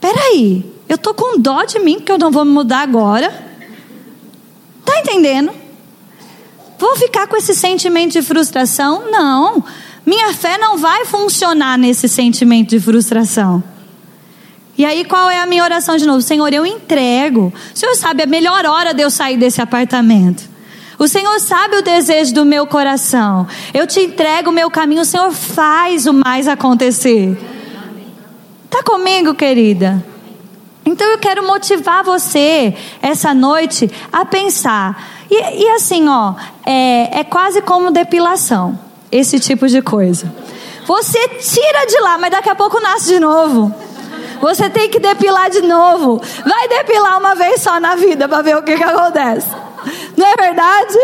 peraí, 0.00 0.64
eu 0.88 0.98
tô 0.98 1.14
com 1.14 1.38
dó 1.38 1.62
de 1.62 1.78
mim 1.78 1.98
porque 1.98 2.10
eu 2.10 2.18
não 2.18 2.32
vou 2.32 2.44
mudar 2.44 2.80
agora. 2.80 3.43
Tá 4.84 4.98
entendendo? 4.98 5.52
Vou 6.78 6.96
ficar 6.96 7.26
com 7.26 7.36
esse 7.36 7.54
sentimento 7.54 8.12
de 8.12 8.22
frustração? 8.22 9.10
Não. 9.10 9.64
Minha 10.04 10.34
fé 10.34 10.58
não 10.58 10.76
vai 10.76 11.04
funcionar 11.06 11.78
nesse 11.78 12.08
sentimento 12.08 12.70
de 12.70 12.80
frustração. 12.80 13.62
E 14.76 14.84
aí, 14.84 15.04
qual 15.04 15.30
é 15.30 15.38
a 15.40 15.46
minha 15.46 15.62
oração 15.62 15.96
de 15.96 16.04
novo? 16.04 16.20
Senhor, 16.20 16.52
eu 16.52 16.66
entrego. 16.66 17.52
O 17.74 17.78
Senhor 17.78 17.94
sabe 17.94 18.24
a 18.24 18.26
melhor 18.26 18.66
hora 18.66 18.92
de 18.92 19.02
eu 19.02 19.10
sair 19.10 19.36
desse 19.36 19.62
apartamento. 19.62 20.42
O 20.98 21.08
Senhor 21.08 21.38
sabe 21.40 21.76
o 21.76 21.82
desejo 21.82 22.34
do 22.34 22.44
meu 22.44 22.66
coração. 22.66 23.46
Eu 23.72 23.86
te 23.86 24.00
entrego 24.00 24.50
o 24.50 24.52
meu 24.52 24.70
caminho. 24.70 25.02
O 25.02 25.04
Senhor 25.04 25.30
faz 25.32 26.06
o 26.06 26.12
mais 26.12 26.48
acontecer. 26.48 27.38
Está 28.64 28.82
comigo, 28.82 29.34
querida? 29.34 30.04
Então 30.86 31.06
eu 31.06 31.18
quero 31.18 31.46
motivar 31.46 32.04
você 32.04 32.76
essa 33.00 33.32
noite 33.32 33.90
a 34.12 34.24
pensar. 34.24 35.24
E, 35.30 35.64
e 35.64 35.68
assim, 35.70 36.08
ó, 36.08 36.34
é, 36.64 37.20
é 37.20 37.24
quase 37.24 37.62
como 37.62 37.90
depilação, 37.90 38.78
esse 39.10 39.40
tipo 39.40 39.66
de 39.66 39.80
coisa. 39.80 40.32
Você 40.86 41.28
tira 41.28 41.86
de 41.86 41.98
lá, 42.00 42.18
mas 42.18 42.30
daqui 42.30 42.50
a 42.50 42.54
pouco 42.54 42.78
nasce 42.80 43.08
de 43.08 43.18
novo. 43.18 43.74
Você 44.40 44.68
tem 44.68 44.90
que 44.90 44.98
depilar 44.98 45.48
de 45.48 45.62
novo. 45.62 46.20
Vai 46.44 46.68
depilar 46.68 47.18
uma 47.18 47.34
vez 47.34 47.62
só 47.62 47.80
na 47.80 47.94
vida 47.94 48.28
para 48.28 48.42
ver 48.42 48.56
o 48.56 48.62
que, 48.62 48.76
que 48.76 48.84
acontece. 48.84 49.48
Não 50.16 50.26
é 50.26 50.36
verdade? 50.36 50.98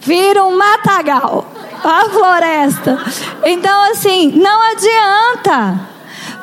Vira 0.00 0.44
um 0.44 0.56
matagal, 0.56 1.44
a 1.82 2.08
floresta. 2.08 2.98
Então, 3.44 3.90
assim, 3.90 4.32
não 4.36 4.62
adianta. 4.72 5.97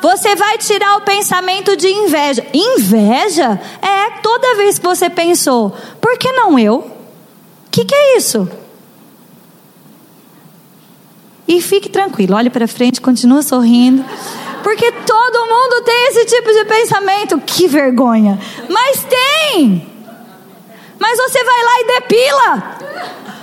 Você 0.06 0.36
vai 0.36 0.56
tirar 0.56 0.98
o 0.98 1.00
pensamento 1.00 1.76
de 1.76 1.88
inveja. 1.88 2.46
Inveja 2.54 3.60
é 3.82 4.10
toda 4.22 4.54
vez 4.54 4.78
que 4.78 4.86
você 4.86 5.10
pensou, 5.10 5.74
por 6.00 6.16
que 6.16 6.30
não 6.30 6.56
eu? 6.56 6.76
O 6.76 7.70
que, 7.72 7.84
que 7.84 7.92
é 7.92 8.16
isso? 8.16 8.48
E 11.48 11.60
fique 11.60 11.88
tranquilo, 11.88 12.36
olhe 12.36 12.48
para 12.48 12.68
frente, 12.68 13.00
continua 13.00 13.42
sorrindo. 13.42 14.04
Porque 14.62 14.92
todo 14.92 15.46
mundo 15.46 15.82
tem 15.84 16.06
esse 16.06 16.24
tipo 16.26 16.52
de 16.52 16.64
pensamento. 16.66 17.40
Que 17.40 17.66
vergonha. 17.66 18.38
Mas 18.68 19.04
tem. 19.04 19.90
Mas 21.00 21.18
você 21.18 21.42
vai 21.42 21.64
lá 21.64 21.80
e 21.80 21.84
depila. 21.86 22.76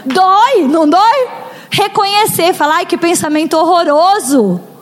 Dói, 0.05 0.67
não 0.69 0.87
dói? 0.87 1.27
Reconhecer, 1.69 2.53
falar, 2.53 2.75
ai 2.75 2.85
que 2.85 2.97
pensamento 2.97 3.57
horroroso. 3.57 4.72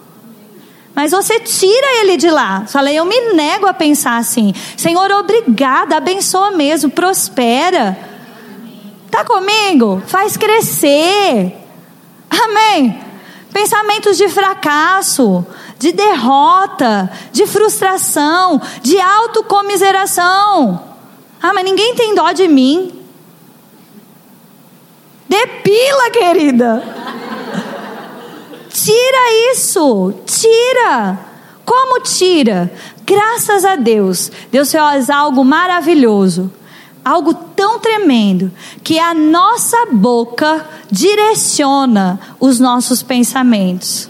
Mas 0.93 1.11
você 1.11 1.39
tira 1.39 2.01
ele 2.01 2.17
de 2.17 2.29
lá. 2.29 2.65
Falei, 2.67 2.97
eu 2.99 3.05
me 3.05 3.33
nego 3.33 3.65
a 3.65 3.73
pensar 3.73 4.17
assim. 4.17 4.53
Senhor, 4.75 5.09
obrigada, 5.11 5.97
abençoa 5.97 6.51
mesmo, 6.51 6.89
prospera. 6.89 7.97
Tá 9.09 9.23
comigo? 9.25 10.01
Faz 10.05 10.37
crescer. 10.37 11.57
Amém. 12.29 12.99
Pensamentos 13.53 14.17
de 14.17 14.29
fracasso, 14.29 15.45
de 15.77 15.91
derrota, 15.91 17.11
de 17.31 17.45
frustração, 17.45 18.61
de 18.81 18.99
autocomiseração. 18.99 20.81
Ah, 21.41 21.53
mas 21.53 21.65
ninguém 21.65 21.95
tem 21.95 22.15
dó 22.15 22.31
de 22.31 22.47
mim. 22.47 23.01
Depila, 25.27 26.09
querida. 26.11 26.83
Tira 28.71 29.51
isso, 29.51 30.13
tira. 30.25 31.19
Como 31.65 32.01
tira? 32.01 32.71
Graças 33.05 33.65
a 33.65 33.75
Deus, 33.75 34.31
Deus 34.51 34.71
fez 34.71 35.09
algo 35.09 35.43
maravilhoso, 35.43 36.51
algo 37.03 37.33
tão 37.33 37.79
tremendo, 37.79 38.51
que 38.83 38.97
a 38.97 39.13
nossa 39.13 39.87
boca 39.91 40.65
direciona 40.89 42.19
os 42.39 42.59
nossos 42.59 43.03
pensamentos. 43.03 44.09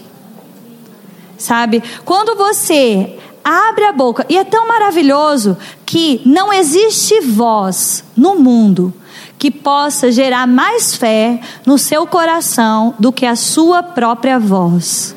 Sabe? 1.36 1.82
Quando 2.04 2.36
você 2.36 3.18
abre 3.44 3.84
a 3.84 3.92
boca, 3.92 4.24
e 4.28 4.38
é 4.38 4.44
tão 4.44 4.68
maravilhoso 4.68 5.56
que 5.84 6.22
não 6.24 6.52
existe 6.52 7.20
voz 7.20 8.04
no 8.16 8.36
mundo 8.36 8.94
que 9.38 9.50
possa 9.50 10.12
gerar 10.12 10.46
mais 10.46 10.94
fé 10.94 11.40
no 11.66 11.76
seu 11.76 12.06
coração 12.06 12.94
do 12.98 13.12
que 13.12 13.26
a 13.26 13.34
sua 13.34 13.82
própria 13.82 14.38
voz. 14.38 15.14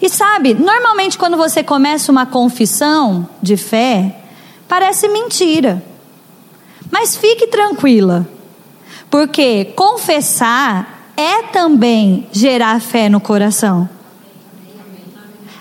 E 0.00 0.08
sabe, 0.08 0.54
normalmente 0.54 1.16
quando 1.16 1.36
você 1.36 1.62
começa 1.62 2.12
uma 2.12 2.26
confissão 2.26 3.28
de 3.42 3.56
fé, 3.56 4.16
parece 4.68 5.08
mentira. 5.08 5.82
Mas 6.90 7.16
fique 7.16 7.46
tranquila, 7.46 8.28
porque 9.10 9.66
confessar 9.76 11.10
é 11.16 11.42
também 11.44 12.28
gerar 12.30 12.80
fé 12.80 13.08
no 13.08 13.20
coração. 13.20 13.88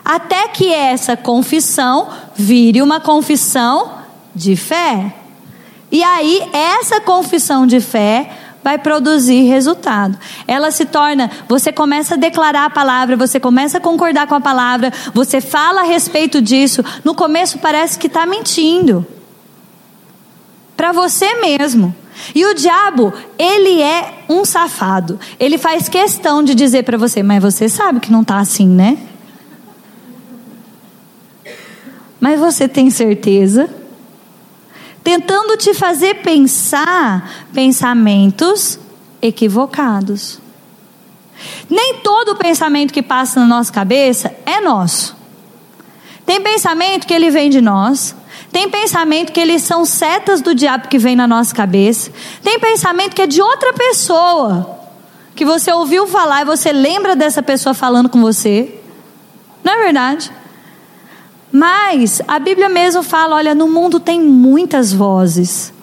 Até 0.03 0.47
que 0.49 0.71
essa 0.71 1.17
confissão 1.17 2.09
vire 2.35 2.81
uma 2.81 2.99
confissão 2.99 3.93
de 4.35 4.55
fé. 4.55 5.15
E 5.95 6.03
aí, 6.03 6.41
essa 6.51 6.99
confissão 6.99 7.65
de 7.65 7.79
fé 7.79 8.29
vai 8.61 8.77
produzir 8.77 9.43
resultado. 9.43 10.19
Ela 10.45 10.69
se 10.69 10.83
torna, 10.83 11.31
você 11.47 11.71
começa 11.71 12.15
a 12.15 12.17
declarar 12.17 12.65
a 12.65 12.69
palavra, 12.69 13.15
você 13.15 13.39
começa 13.39 13.77
a 13.77 13.79
concordar 13.79 14.27
com 14.27 14.35
a 14.35 14.41
palavra, 14.41 14.91
você 15.13 15.39
fala 15.39 15.79
a 15.79 15.83
respeito 15.85 16.41
disso. 16.41 16.83
No 17.01 17.15
começo 17.15 17.59
parece 17.59 17.97
que 17.97 18.07
está 18.07 18.25
mentindo. 18.25 19.07
Para 20.75 20.91
você 20.91 21.35
mesmo. 21.35 21.95
E 22.35 22.45
o 22.45 22.53
diabo, 22.53 23.13
ele 23.39 23.81
é 23.81 24.25
um 24.27 24.43
safado. 24.43 25.17
Ele 25.39 25.57
faz 25.57 25.87
questão 25.87 26.43
de 26.43 26.53
dizer 26.53 26.83
para 26.83 26.97
você, 26.97 27.23
mas 27.23 27.41
você 27.41 27.69
sabe 27.69 28.01
que 28.01 28.11
não 28.11 28.21
está 28.21 28.39
assim, 28.39 28.67
né? 28.67 28.97
Mas 32.19 32.37
você 32.37 32.67
tem 32.67 32.89
certeza? 32.89 33.84
Tentando 35.05 35.55
te 35.55 35.71
fazer 35.75 36.15
pensar 36.23 37.45
pensamentos 37.53 38.79
equivocados. 39.21 40.39
Nem 41.69 41.97
todo 41.97 42.35
pensamento 42.35 42.91
que 42.91 43.03
passa 43.03 43.39
na 43.39 43.45
nossa 43.45 43.71
cabeça 43.71 44.35
é 44.47 44.59
nosso. 44.59 45.15
Tem 46.25 46.41
pensamento 46.41 47.05
que 47.05 47.13
ele 47.13 47.29
vem 47.29 47.51
de 47.51 47.61
nós, 47.61 48.15
tem 48.51 48.67
pensamento 48.67 49.31
que 49.31 49.39
eles 49.39 49.61
são 49.61 49.85
setas 49.85 50.41
do 50.41 50.55
diabo 50.55 50.87
que 50.87 50.97
vem 50.97 51.15
na 51.15 51.27
nossa 51.27 51.53
cabeça, 51.53 52.11
tem 52.41 52.59
pensamento 52.59 53.13
que 53.13 53.21
é 53.21 53.27
de 53.27 53.43
outra 53.43 53.73
pessoa, 53.73 54.79
que 55.35 55.45
você 55.45 55.71
ouviu 55.71 56.07
falar 56.07 56.41
e 56.41 56.45
você 56.45 56.71
lembra 56.71 57.15
dessa 57.15 57.43
pessoa 57.43 57.75
falando 57.75 58.09
com 58.09 58.19
você. 58.19 58.73
Não 59.63 59.71
é 59.71 59.83
verdade? 59.83 60.31
Mas 61.55 62.21
a 62.27 62.37
Bíblia 62.37 62.67
mesmo 62.67 63.01
fala: 63.01 63.37
olha, 63.37 63.55
no 63.55 63.69
mundo 63.69 63.97
tem 63.97 64.19
muitas 64.19 64.91
vozes. 64.91 65.73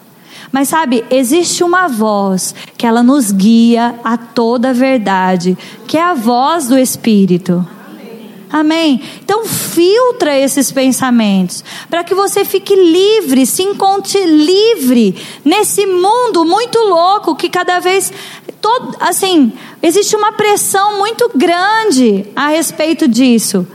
Mas 0.52 0.68
sabe, 0.68 1.02
existe 1.10 1.64
uma 1.64 1.88
voz 1.88 2.54
que 2.76 2.86
ela 2.86 3.02
nos 3.02 3.32
guia 3.32 3.94
a 4.04 4.18
toda 4.18 4.68
a 4.68 4.74
verdade, 4.74 5.56
que 5.86 5.96
é 5.96 6.02
a 6.02 6.12
voz 6.12 6.68
do 6.68 6.78
Espírito. 6.78 7.66
Amém? 8.50 9.00
Então 9.24 9.46
filtra 9.46 10.38
esses 10.38 10.70
pensamentos 10.70 11.64
para 11.88 12.04
que 12.04 12.14
você 12.14 12.44
fique 12.44 12.76
livre, 12.76 13.46
se 13.46 13.62
encontre 13.62 14.26
livre 14.26 15.16
nesse 15.42 15.86
mundo 15.86 16.44
muito 16.44 16.78
louco 16.80 17.34
que 17.34 17.48
cada 17.48 17.78
vez 17.78 18.12
todo 18.60 18.94
assim, 19.00 19.54
existe 19.82 20.14
uma 20.14 20.32
pressão 20.32 20.98
muito 20.98 21.30
grande 21.34 22.26
a 22.36 22.48
respeito 22.48 23.08
disso. 23.08 23.66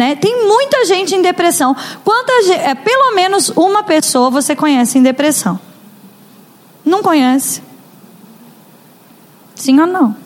Né? 0.00 0.16
Tem 0.16 0.48
muita 0.48 0.86
gente 0.86 1.14
em 1.14 1.20
depressão. 1.20 1.76
Quantas, 2.02 2.48
é, 2.48 2.74
pelo 2.74 3.14
menos 3.14 3.50
uma 3.50 3.82
pessoa 3.82 4.30
você 4.30 4.56
conhece 4.56 4.96
em 4.96 5.02
depressão? 5.02 5.60
Não 6.82 7.02
conhece? 7.02 7.62
Sim 9.54 9.78
ou 9.78 9.86
não? 9.86 10.16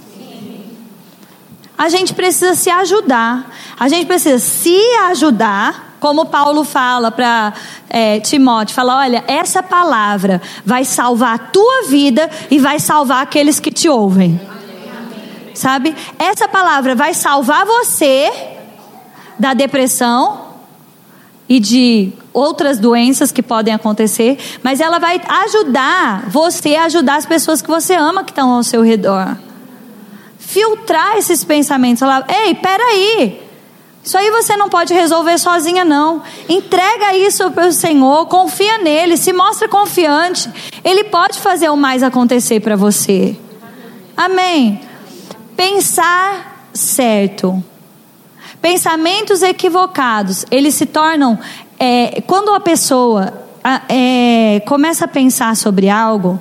A 1.76 1.88
gente 1.88 2.14
precisa 2.14 2.54
se 2.54 2.70
ajudar. 2.70 3.50
A 3.76 3.88
gente 3.88 4.06
precisa 4.06 4.38
se 4.38 4.78
ajudar, 5.08 5.96
como 5.98 6.26
Paulo 6.26 6.62
fala 6.62 7.10
para 7.10 7.52
é, 7.90 8.20
Timóteo: 8.20 8.76
fala, 8.76 8.98
olha, 8.98 9.24
essa 9.26 9.60
palavra 9.60 10.40
vai 10.64 10.84
salvar 10.84 11.34
a 11.34 11.38
tua 11.38 11.88
vida 11.88 12.30
e 12.48 12.60
vai 12.60 12.78
salvar 12.78 13.24
aqueles 13.24 13.58
que 13.58 13.72
te 13.72 13.88
ouvem. 13.88 14.40
Sabe? 15.52 15.96
Essa 16.16 16.46
palavra 16.46 16.94
vai 16.94 17.12
salvar 17.12 17.66
você 17.66 18.53
da 19.38 19.54
depressão 19.54 20.54
e 21.48 21.60
de 21.60 22.12
outras 22.32 22.78
doenças 22.78 23.30
que 23.30 23.42
podem 23.42 23.74
acontecer, 23.74 24.38
mas 24.62 24.80
ela 24.80 24.98
vai 24.98 25.20
ajudar 25.44 26.28
você 26.28 26.74
a 26.74 26.84
ajudar 26.84 27.16
as 27.16 27.26
pessoas 27.26 27.60
que 27.60 27.68
você 27.68 27.94
ama 27.94 28.24
que 28.24 28.30
estão 28.30 28.50
ao 28.50 28.62
seu 28.62 28.82
redor. 28.82 29.36
Filtrar 30.38 31.16
esses 31.16 31.44
pensamentos, 31.44 32.00
falar: 32.00 32.24
"Ei, 32.28 32.54
peraí, 32.54 33.40
isso 34.04 34.18
aí 34.18 34.30
você 34.30 34.54
não 34.54 34.68
pode 34.68 34.92
resolver 34.92 35.38
sozinha, 35.38 35.82
não. 35.82 36.22
Entrega 36.46 37.16
isso 37.16 37.50
para 37.50 37.68
o 37.68 37.72
Senhor, 37.72 38.26
confia 38.26 38.76
nele, 38.76 39.16
se 39.16 39.32
mostra 39.32 39.66
confiante. 39.66 40.50
Ele 40.84 41.04
pode 41.04 41.40
fazer 41.40 41.70
o 41.70 41.76
mais 41.76 42.02
acontecer 42.02 42.60
para 42.60 42.76
você. 42.76 43.34
Amém. 44.14 44.82
Pensar 45.56 46.68
certo. 46.74 47.64
Pensamentos 48.64 49.42
equivocados, 49.42 50.46
eles 50.50 50.74
se 50.74 50.86
tornam. 50.86 51.38
É, 51.78 52.22
quando 52.26 52.54
a 52.54 52.60
pessoa 52.60 53.30
é, 53.90 54.62
começa 54.64 55.04
a 55.04 55.08
pensar 55.08 55.54
sobre 55.54 55.90
algo, 55.90 56.40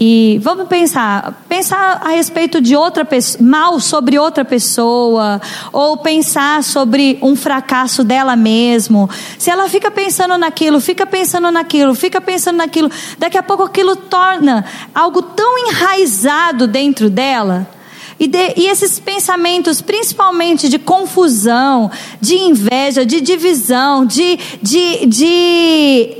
e 0.00 0.40
vamos 0.42 0.66
pensar, 0.66 1.44
pensar 1.46 2.00
a 2.02 2.08
respeito 2.08 2.58
de 2.58 2.74
outra 2.74 3.04
pessoa, 3.04 3.44
mal 3.46 3.78
sobre 3.80 4.18
outra 4.18 4.46
pessoa, 4.46 5.38
ou 5.74 5.98
pensar 5.98 6.62
sobre 6.62 7.18
um 7.20 7.36
fracasso 7.36 8.02
dela 8.02 8.34
mesmo. 8.34 9.06
Se 9.38 9.50
ela 9.50 9.68
fica 9.68 9.90
pensando 9.90 10.38
naquilo, 10.38 10.80
fica 10.80 11.04
pensando 11.04 11.50
naquilo, 11.50 11.94
fica 11.94 12.18
pensando 12.18 12.56
naquilo, 12.56 12.90
daqui 13.18 13.36
a 13.36 13.42
pouco 13.42 13.62
aquilo 13.62 13.94
torna 13.94 14.64
algo 14.94 15.20
tão 15.20 15.68
enraizado 15.68 16.66
dentro 16.66 17.10
dela 17.10 17.75
e, 18.18 18.26
de, 18.26 18.54
e, 18.56 18.66
esses 18.66 18.98
pensamentos, 18.98 19.82
principalmente 19.82 20.68
de 20.68 20.78
confusão, 20.78 21.90
de 22.20 22.36
inveja, 22.36 23.04
de 23.04 23.20
divisão, 23.20 24.06
de. 24.06 24.38
de, 24.62 25.06
de 25.06 26.16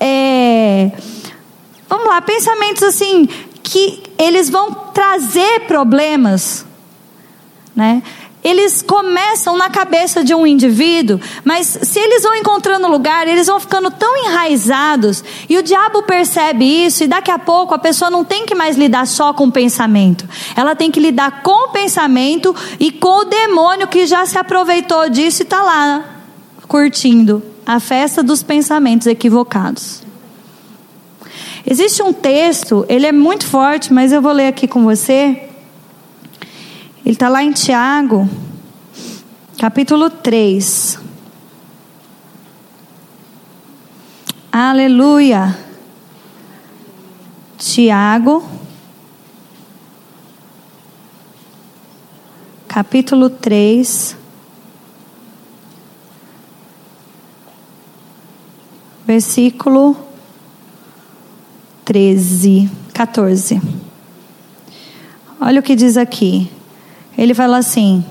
é, 0.00 0.90
vamos 1.88 2.06
lá, 2.06 2.20
pensamentos 2.20 2.82
assim, 2.82 3.28
que 3.62 4.02
eles 4.18 4.50
vão 4.50 4.72
trazer 4.92 5.60
problemas. 5.66 6.66
Né? 7.74 8.02
Eles 8.42 8.82
começam 8.82 9.56
na 9.56 9.68
cabeça 9.68 10.22
de 10.22 10.34
um 10.34 10.46
indivíduo, 10.46 11.20
mas 11.44 11.66
se 11.66 11.98
eles 11.98 12.22
vão 12.22 12.34
encontrando 12.36 12.88
lugar, 12.88 13.26
eles 13.26 13.46
vão 13.46 13.58
ficando 13.58 13.90
tão 13.90 14.16
enraizados, 14.16 15.24
e 15.48 15.58
o 15.58 15.62
diabo 15.62 16.02
percebe 16.02 16.64
isso, 16.64 17.04
e 17.04 17.08
daqui 17.08 17.30
a 17.30 17.38
pouco 17.38 17.74
a 17.74 17.78
pessoa 17.78 18.10
não 18.10 18.24
tem 18.24 18.46
que 18.46 18.54
mais 18.54 18.76
lidar 18.76 19.06
só 19.06 19.32
com 19.32 19.44
o 19.44 19.52
pensamento, 19.52 20.28
ela 20.56 20.74
tem 20.74 20.90
que 20.90 21.00
lidar 21.00 21.42
com 21.42 21.68
o 21.68 21.72
pensamento 21.72 22.54
e 22.78 22.92
com 22.92 23.22
o 23.22 23.24
demônio 23.24 23.88
que 23.88 24.06
já 24.06 24.24
se 24.24 24.38
aproveitou 24.38 25.08
disso 25.08 25.42
e 25.42 25.44
está 25.44 25.62
lá 25.62 26.04
curtindo 26.68 27.42
a 27.66 27.80
festa 27.80 28.22
dos 28.22 28.42
pensamentos 28.42 29.06
equivocados. 29.06 30.02
Existe 31.66 32.02
um 32.02 32.12
texto, 32.12 32.86
ele 32.88 33.06
é 33.06 33.12
muito 33.12 33.46
forte, 33.46 33.92
mas 33.92 34.12
eu 34.12 34.22
vou 34.22 34.32
ler 34.32 34.48
aqui 34.48 34.66
com 34.66 34.84
você 34.84 35.47
ele 37.08 37.14
está 37.14 37.30
lá 37.30 37.42
em 37.42 37.52
Tiago, 37.52 38.28
capítulo 39.56 40.10
3. 40.10 40.98
Aleluia. 44.52 45.58
Tiago, 47.56 48.46
capítulo 52.68 53.30
3. 53.30 54.14
Versículo 59.06 59.96
13, 61.86 62.70
14. 62.92 63.62
Olha 65.40 65.60
o 65.60 65.62
que 65.62 65.74
diz 65.74 65.96
aqui. 65.96 66.57
Ele 67.18 67.34
fala 67.34 67.58
assim: 67.58 68.04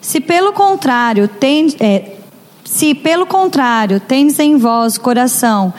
Se 0.00 0.20
pelo 0.20 0.52
contrário, 0.52 1.26
tem, 1.26 1.74
é, 1.80 2.12
se 2.64 2.94
pelo 2.94 3.26
contrário 3.26 3.98
tendes 3.98 4.38
em 4.38 4.56
vós 4.56 4.96
coração, 4.96 5.74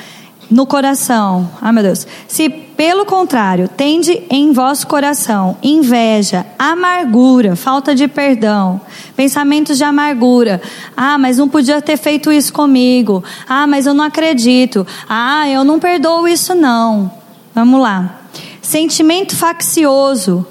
no 0.52 0.67
coração, 0.67 1.49
ah 1.62 1.71
meu 1.71 1.82
Deus, 1.82 2.06
se 2.28 2.49
pelo 2.49 3.06
contrário 3.06 3.69
tende 3.69 4.23
em 4.30 4.52
vosso 4.52 4.86
coração 4.86 5.58
inveja, 5.63 6.45
amargura, 6.60 7.56
falta 7.56 7.95
de 7.95 8.08
perdão, 8.08 8.82
pensamentos 9.15 9.78
de 9.78 9.86
amargura, 9.86 10.62
ah, 10.97 11.17
mas 11.17 11.38
não 11.38 11.47
podia 11.47 11.82
ter 11.82 11.95
feito 11.95 12.32
isso 12.32 12.52
comigo, 12.52 13.23
ah, 13.47 13.65
mas 13.65 13.86
eu 13.86 13.93
não 13.93 14.04
acredito, 14.04 14.86
ah, 15.08 15.47
eu 15.47 15.63
não 15.63 15.80
perdoo 15.80 16.28
isso 16.28 16.54
não. 16.54 17.10
Vamos 17.56 17.80
lá 17.80 18.23
sentimento 18.63 19.36
faccioso. 19.36 20.47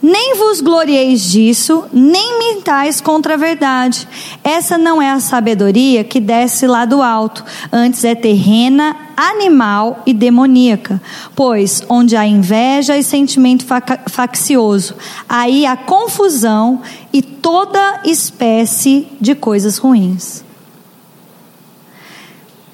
Nem 0.00 0.36
vos 0.36 0.60
glorieis 0.60 1.22
disso, 1.22 1.86
nem 1.90 2.38
mintais 2.38 3.00
contra 3.00 3.34
a 3.34 3.38
verdade. 3.38 4.06
Essa 4.44 4.76
não 4.76 5.00
é 5.00 5.10
a 5.10 5.18
sabedoria 5.18 6.04
que 6.04 6.20
desce 6.20 6.66
lá 6.66 6.84
do 6.84 7.00
alto, 7.00 7.42
antes 7.72 8.04
é 8.04 8.14
terrena, 8.14 8.94
animal 9.16 10.02
e 10.04 10.12
demoníaca. 10.12 11.00
Pois 11.34 11.82
onde 11.88 12.16
há 12.16 12.26
inveja 12.26 12.98
e 12.98 13.02
sentimento 13.02 13.64
faccioso, 14.10 14.94
aí 15.26 15.64
há 15.64 15.74
confusão 15.74 16.82
e 17.10 17.22
toda 17.22 18.02
espécie 18.04 19.08
de 19.18 19.34
coisas 19.34 19.78
ruins. 19.78 20.44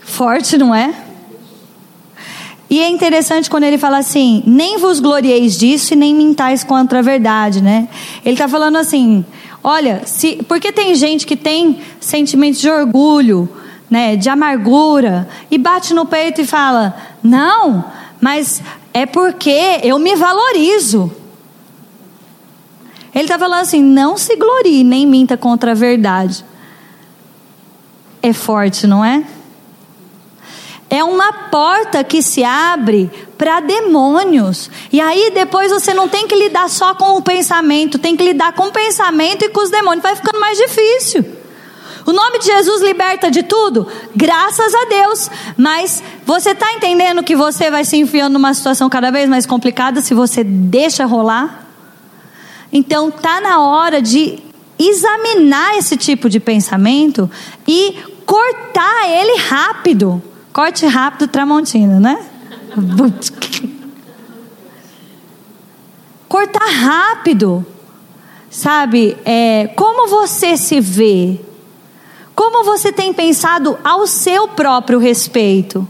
Forte, 0.00 0.58
não 0.58 0.74
é? 0.74 1.09
E 2.70 2.78
é 2.78 2.88
interessante 2.88 3.50
quando 3.50 3.64
ele 3.64 3.76
fala 3.76 3.98
assim: 3.98 4.44
nem 4.46 4.78
vos 4.78 5.00
glorieis 5.00 5.58
disso 5.58 5.92
e 5.92 5.96
nem 5.96 6.14
mintais 6.14 6.62
contra 6.62 7.00
a 7.00 7.02
verdade, 7.02 7.60
né? 7.60 7.88
Ele 8.24 8.34
está 8.34 8.46
falando 8.46 8.76
assim: 8.76 9.24
olha, 9.62 10.02
se, 10.06 10.36
porque 10.46 10.70
tem 10.70 10.94
gente 10.94 11.26
que 11.26 11.36
tem 11.36 11.80
sentimentos 11.98 12.60
de 12.60 12.70
orgulho, 12.70 13.48
né, 13.90 14.14
de 14.14 14.28
amargura, 14.28 15.28
e 15.50 15.58
bate 15.58 15.92
no 15.92 16.06
peito 16.06 16.40
e 16.40 16.46
fala: 16.46 16.94
não, 17.20 17.84
mas 18.20 18.62
é 18.94 19.04
porque 19.04 19.80
eu 19.82 19.98
me 19.98 20.14
valorizo. 20.14 21.12
Ele 23.12 23.24
está 23.24 23.36
falando 23.36 23.62
assim: 23.62 23.82
não 23.82 24.16
se 24.16 24.36
glorie, 24.36 24.84
nem 24.84 25.04
minta 25.08 25.36
contra 25.36 25.72
a 25.72 25.74
verdade. 25.74 26.44
É 28.22 28.32
forte, 28.32 28.86
não 28.86 29.04
é? 29.04 29.24
É 30.90 31.04
uma 31.04 31.32
porta 31.32 32.02
que 32.02 32.20
se 32.20 32.42
abre 32.42 33.08
para 33.38 33.60
demônios. 33.60 34.68
E 34.92 35.00
aí 35.00 35.30
depois 35.32 35.70
você 35.70 35.94
não 35.94 36.08
tem 36.08 36.26
que 36.26 36.34
lidar 36.34 36.68
só 36.68 36.94
com 36.94 37.16
o 37.16 37.22
pensamento, 37.22 37.96
tem 37.96 38.16
que 38.16 38.24
lidar 38.24 38.52
com 38.54 38.64
o 38.64 38.72
pensamento 38.72 39.44
e 39.44 39.48
com 39.48 39.60
os 39.60 39.70
demônios. 39.70 40.02
Vai 40.02 40.16
ficando 40.16 40.40
mais 40.40 40.58
difícil. 40.58 41.24
O 42.04 42.12
nome 42.12 42.40
de 42.40 42.46
Jesus 42.46 42.82
liberta 42.82 43.30
de 43.30 43.44
tudo? 43.44 43.86
Graças 44.16 44.74
a 44.74 44.84
Deus. 44.86 45.30
Mas 45.56 46.02
você 46.26 46.50
está 46.50 46.72
entendendo 46.72 47.22
que 47.22 47.36
você 47.36 47.70
vai 47.70 47.84
se 47.84 47.96
enfiando 47.96 48.32
numa 48.32 48.52
situação 48.52 48.90
cada 48.90 49.12
vez 49.12 49.28
mais 49.28 49.46
complicada 49.46 50.00
se 50.00 50.12
você 50.12 50.42
deixa 50.42 51.04
rolar? 51.04 51.68
Então 52.72 53.12
tá 53.12 53.40
na 53.40 53.60
hora 53.60 54.02
de 54.02 54.40
examinar 54.76 55.76
esse 55.76 55.96
tipo 55.96 56.28
de 56.28 56.40
pensamento 56.40 57.30
e 57.68 57.96
cortar 58.26 59.08
ele 59.08 59.40
rápido. 59.42 60.22
Corte 60.52 60.86
rápido 60.86 61.28
Tramontina, 61.28 62.00
né? 62.00 62.26
Cortar 66.28 66.68
rápido. 66.68 67.64
Sabe, 68.50 69.16
é, 69.24 69.68
como 69.76 70.08
você 70.08 70.56
se 70.56 70.80
vê? 70.80 71.38
Como 72.34 72.64
você 72.64 72.92
tem 72.92 73.12
pensado 73.12 73.78
ao 73.84 74.06
seu 74.06 74.48
próprio 74.48 74.98
respeito? 74.98 75.86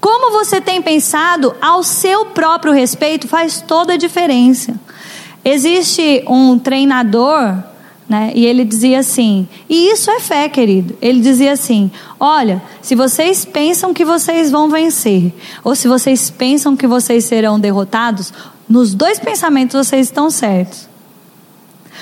Como 0.00 0.32
você 0.32 0.60
tem 0.60 0.80
pensado 0.80 1.54
ao 1.60 1.82
seu 1.82 2.26
próprio 2.26 2.72
respeito 2.72 3.28
faz 3.28 3.60
toda 3.60 3.94
a 3.94 3.96
diferença. 3.96 4.74
Existe 5.44 6.24
um 6.26 6.58
treinador 6.58 7.62
né? 8.08 8.32
E 8.34 8.44
ele 8.44 8.64
dizia 8.64 8.98
assim, 8.98 9.48
e 9.68 9.90
isso 9.90 10.10
é 10.10 10.20
fé, 10.20 10.48
querido. 10.48 10.96
Ele 11.00 11.20
dizia 11.20 11.52
assim: 11.52 11.90
olha, 12.20 12.62
se 12.82 12.94
vocês 12.94 13.44
pensam 13.44 13.94
que 13.94 14.04
vocês 14.04 14.50
vão 14.50 14.68
vencer, 14.68 15.32
ou 15.62 15.74
se 15.74 15.88
vocês 15.88 16.30
pensam 16.30 16.76
que 16.76 16.86
vocês 16.86 17.24
serão 17.24 17.58
derrotados, 17.58 18.32
nos 18.68 18.94
dois 18.94 19.18
pensamentos 19.18 19.86
vocês 19.86 20.06
estão 20.06 20.28
certos. 20.30 20.88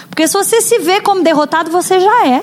Porque 0.08 0.26
se 0.26 0.32
você 0.32 0.60
se 0.60 0.78
vê 0.80 1.00
como 1.00 1.22
derrotado, 1.22 1.70
você 1.70 2.00
já 2.00 2.26
é. 2.26 2.42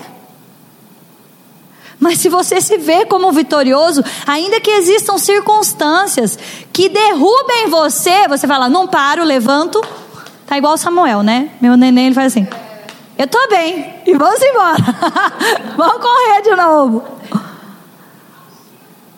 Mas 1.98 2.18
se 2.18 2.30
você 2.30 2.62
se 2.62 2.78
vê 2.78 3.04
como 3.04 3.30
vitorioso, 3.30 4.02
ainda 4.26 4.58
que 4.58 4.70
existam 4.70 5.18
circunstâncias 5.18 6.38
que 6.72 6.88
derrubem 6.88 7.68
você, 7.68 8.26
você 8.26 8.46
fala: 8.46 8.70
não 8.70 8.88
paro, 8.88 9.22
levanto. 9.22 9.80
Tá 10.46 10.56
igual 10.56 10.78
Samuel, 10.78 11.22
né? 11.22 11.50
Meu 11.60 11.76
neném 11.76 12.06
ele 12.06 12.14
faz 12.14 12.32
assim. 12.32 12.48
Eu 13.20 13.26
estou 13.26 13.48
bem. 13.50 13.96
E 14.06 14.16
vamos 14.16 14.40
embora. 14.40 14.78
vamos 15.76 16.02
correr 16.02 16.40
de 16.42 16.56
novo. 16.56 17.04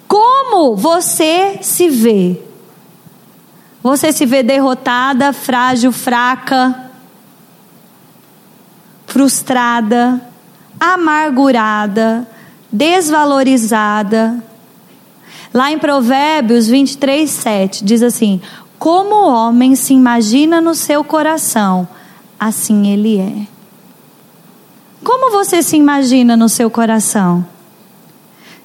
Como 0.09 0.75
você 0.75 1.61
se 1.63 1.89
vê? 1.89 2.43
Você 3.81 4.13
se 4.13 4.27
vê 4.27 4.43
derrotada, 4.43 5.33
frágil, 5.33 5.93
fraca, 5.93 6.91
frustrada, 9.07 10.21
amargurada, 10.81 12.27
desvalorizada. 12.73 14.43
Lá 15.55 15.71
em 15.71 15.79
Provérbios 15.79 16.67
23, 16.67 17.31
7 17.31 17.85
diz 17.85 18.03
assim: 18.03 18.43
Como 18.81 19.15
o 19.15 19.33
homem 19.33 19.77
se 19.77 19.95
imagina 19.95 20.61
no 20.61 20.75
seu 20.75 21.05
coração, 21.05 21.87
assim 22.41 22.89
ele 22.89 23.21
é. 23.21 23.62
Como 25.05 25.33
você 25.33 25.63
se 25.63 25.77
imagina 25.77 26.37
no 26.37 26.49
seu 26.49 26.71
coração? 26.71 27.45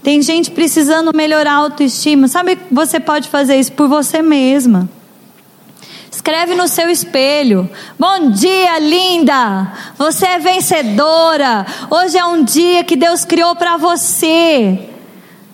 Tem 0.03 0.21
gente 0.21 0.51
precisando 0.51 1.11
melhorar 1.13 1.53
a 1.53 1.55
autoestima. 1.55 2.27
Sabe, 2.27 2.57
você 2.71 2.99
pode 2.99 3.27
fazer 3.27 3.57
isso 3.57 3.73
por 3.73 3.87
você 3.87 4.21
mesma. 4.21 4.87
Escreve 6.11 6.55
no 6.55 6.67
seu 6.67 6.89
espelho: 6.89 7.69
Bom 7.99 8.29
dia, 8.31 8.79
linda! 8.79 9.73
Você 9.97 10.25
é 10.25 10.39
vencedora. 10.39 11.65
Hoje 11.89 12.17
é 12.17 12.25
um 12.25 12.43
dia 12.43 12.83
que 12.83 12.95
Deus 12.95 13.25
criou 13.25 13.55
para 13.55 13.77
você. 13.77 14.89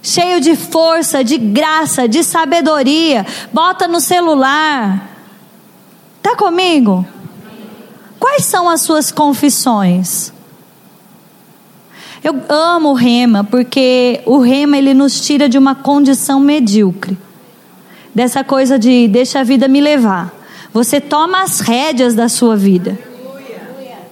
Cheio 0.01 0.41
de 0.41 0.55
força, 0.55 1.23
de 1.23 1.37
graça, 1.37 2.07
de 2.07 2.23
sabedoria. 2.23 3.25
Bota 3.53 3.87
no 3.87 4.01
celular. 4.01 5.09
Tá 6.21 6.35
comigo? 6.35 7.05
Quais 8.19 8.45
são 8.45 8.69
as 8.69 8.81
suas 8.81 9.11
confissões? 9.11 10.33
Eu 12.23 12.41
amo 12.47 12.91
o 12.91 12.93
rema, 12.93 13.43
porque 13.43 14.21
o 14.25 14.37
rema 14.37 14.77
ele 14.77 14.93
nos 14.93 15.19
tira 15.19 15.49
de 15.49 15.57
uma 15.57 15.75
condição 15.75 16.39
medíocre. 16.39 17.17
Dessa 18.15 18.43
coisa 18.43 18.79
de 18.79 19.07
deixa 19.09 19.41
a 19.41 19.43
vida 19.43 19.67
me 19.67 19.81
levar. 19.81 20.33
Você 20.71 21.01
toma 21.01 21.41
as 21.41 21.59
rédeas 21.59 22.13
da 22.13 22.29
sua 22.29 22.55
vida. 22.55 22.97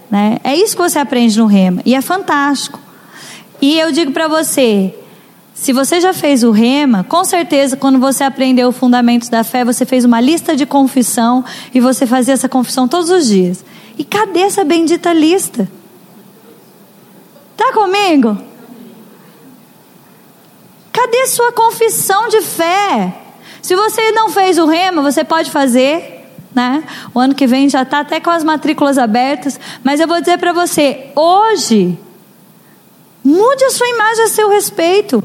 Né? 0.10 0.40
É 0.44 0.54
isso 0.56 0.76
que 0.76 0.82
você 0.82 1.00
aprende 1.00 1.40
no 1.40 1.46
rema. 1.46 1.82
E 1.86 1.96
é 1.96 2.02
fantástico. 2.02 2.80
E 3.62 3.80
eu 3.80 3.92
digo 3.92 4.12
para 4.12 4.28
você, 4.28 4.94
se 5.54 5.72
você 5.72 6.02
já 6.02 6.14
fez 6.14 6.44
o 6.44 6.52
rema, 6.52 7.06
com 7.06 7.24
certeza 7.24 7.78
quando 7.78 7.98
você 7.98 8.24
aprendeu 8.26 8.70
os 8.70 8.76
fundamentos 8.76 9.30
da 9.30 9.44
fé, 9.44 9.64
você 9.64 9.86
fez 9.86 10.04
uma 10.04 10.20
lista 10.20 10.56
de 10.56 10.66
confissão 10.66 11.46
e 11.74 11.80
você 11.80 12.06
fazia 12.06 12.34
essa 12.34 12.50
confissão 12.50 12.88
todos 12.88 13.10
os 13.10 13.28
dias. 13.28 13.64
E 13.98 14.04
cadê 14.04 14.42
essa 14.42 14.66
bendita 14.66 15.14
lista? 15.14 15.70
Está 17.64 17.74
comigo? 17.74 18.36
Cadê 20.92 21.28
sua 21.28 21.52
confissão 21.52 22.28
de 22.28 22.42
fé? 22.42 23.16
Se 23.62 23.76
você 23.76 24.12
não 24.14 24.30
fez 24.30 24.58
o 24.58 24.66
rema, 24.66 25.04
você 25.04 25.24
pode 25.24 25.52
fazer, 25.52 26.28
né? 26.56 26.84
O 27.14 27.20
ano 27.20 27.36
que 27.36 27.46
vem 27.46 27.70
já 27.70 27.84
está 27.84 28.00
até 28.00 28.20
com 28.20 28.32
as 28.32 28.44
matrículas 28.44 28.98
abertas, 28.98 29.60
mas 29.84 30.00
eu 30.00 30.08
vou 30.08 30.20
dizer 30.20 30.40
para 30.40 30.54
você, 30.54 31.12
hoje, 31.16 32.00
mude 33.24 33.64
a 33.64 33.70
sua 33.70 33.88
imagem 33.90 34.24
a 34.24 34.28
seu 34.28 34.50
respeito. 34.50 35.24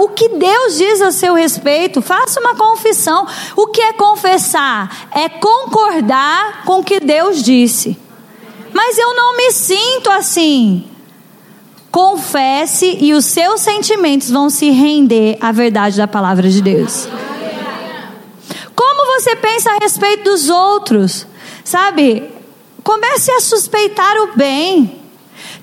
O 0.00 0.08
que 0.08 0.30
Deus 0.30 0.76
diz 0.76 1.00
a 1.00 1.12
seu 1.12 1.34
respeito, 1.34 2.02
faça 2.02 2.40
uma 2.40 2.56
confissão. 2.56 3.24
O 3.54 3.68
que 3.68 3.80
é 3.80 3.92
confessar? 3.92 5.08
É 5.12 5.28
concordar 5.28 6.64
com 6.64 6.80
o 6.80 6.84
que 6.84 6.98
Deus 6.98 7.40
disse. 7.40 7.96
Mas 8.72 8.98
eu 8.98 9.14
não 9.14 9.36
me 9.36 9.52
sinto 9.52 10.10
assim. 10.10 10.88
Confesse 11.92 12.96
e 13.00 13.12
os 13.12 13.26
seus 13.26 13.60
sentimentos 13.60 14.30
vão 14.30 14.48
se 14.48 14.70
render 14.70 15.36
à 15.42 15.52
verdade 15.52 15.98
da 15.98 16.08
palavra 16.08 16.48
de 16.48 16.62
Deus. 16.62 17.06
Como 18.74 19.20
você 19.20 19.36
pensa 19.36 19.70
a 19.70 19.78
respeito 19.78 20.24
dos 20.24 20.48
outros? 20.48 21.26
Sabe? 21.62 22.30
Comece 22.82 23.30
a 23.30 23.40
suspeitar 23.40 24.16
o 24.22 24.34
bem. 24.34 25.02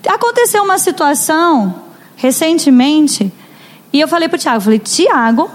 Aconteceu 0.07 0.63
uma 0.63 0.77
situação 0.77 1.83
recentemente 2.15 3.33
e 3.91 3.99
eu 3.99 4.07
falei 4.07 4.29
para 4.29 4.35
o 4.37 4.39
Tiago, 4.39 4.61
falei, 4.61 4.79
Tiago, 4.79 5.49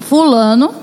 fulano 0.00 0.74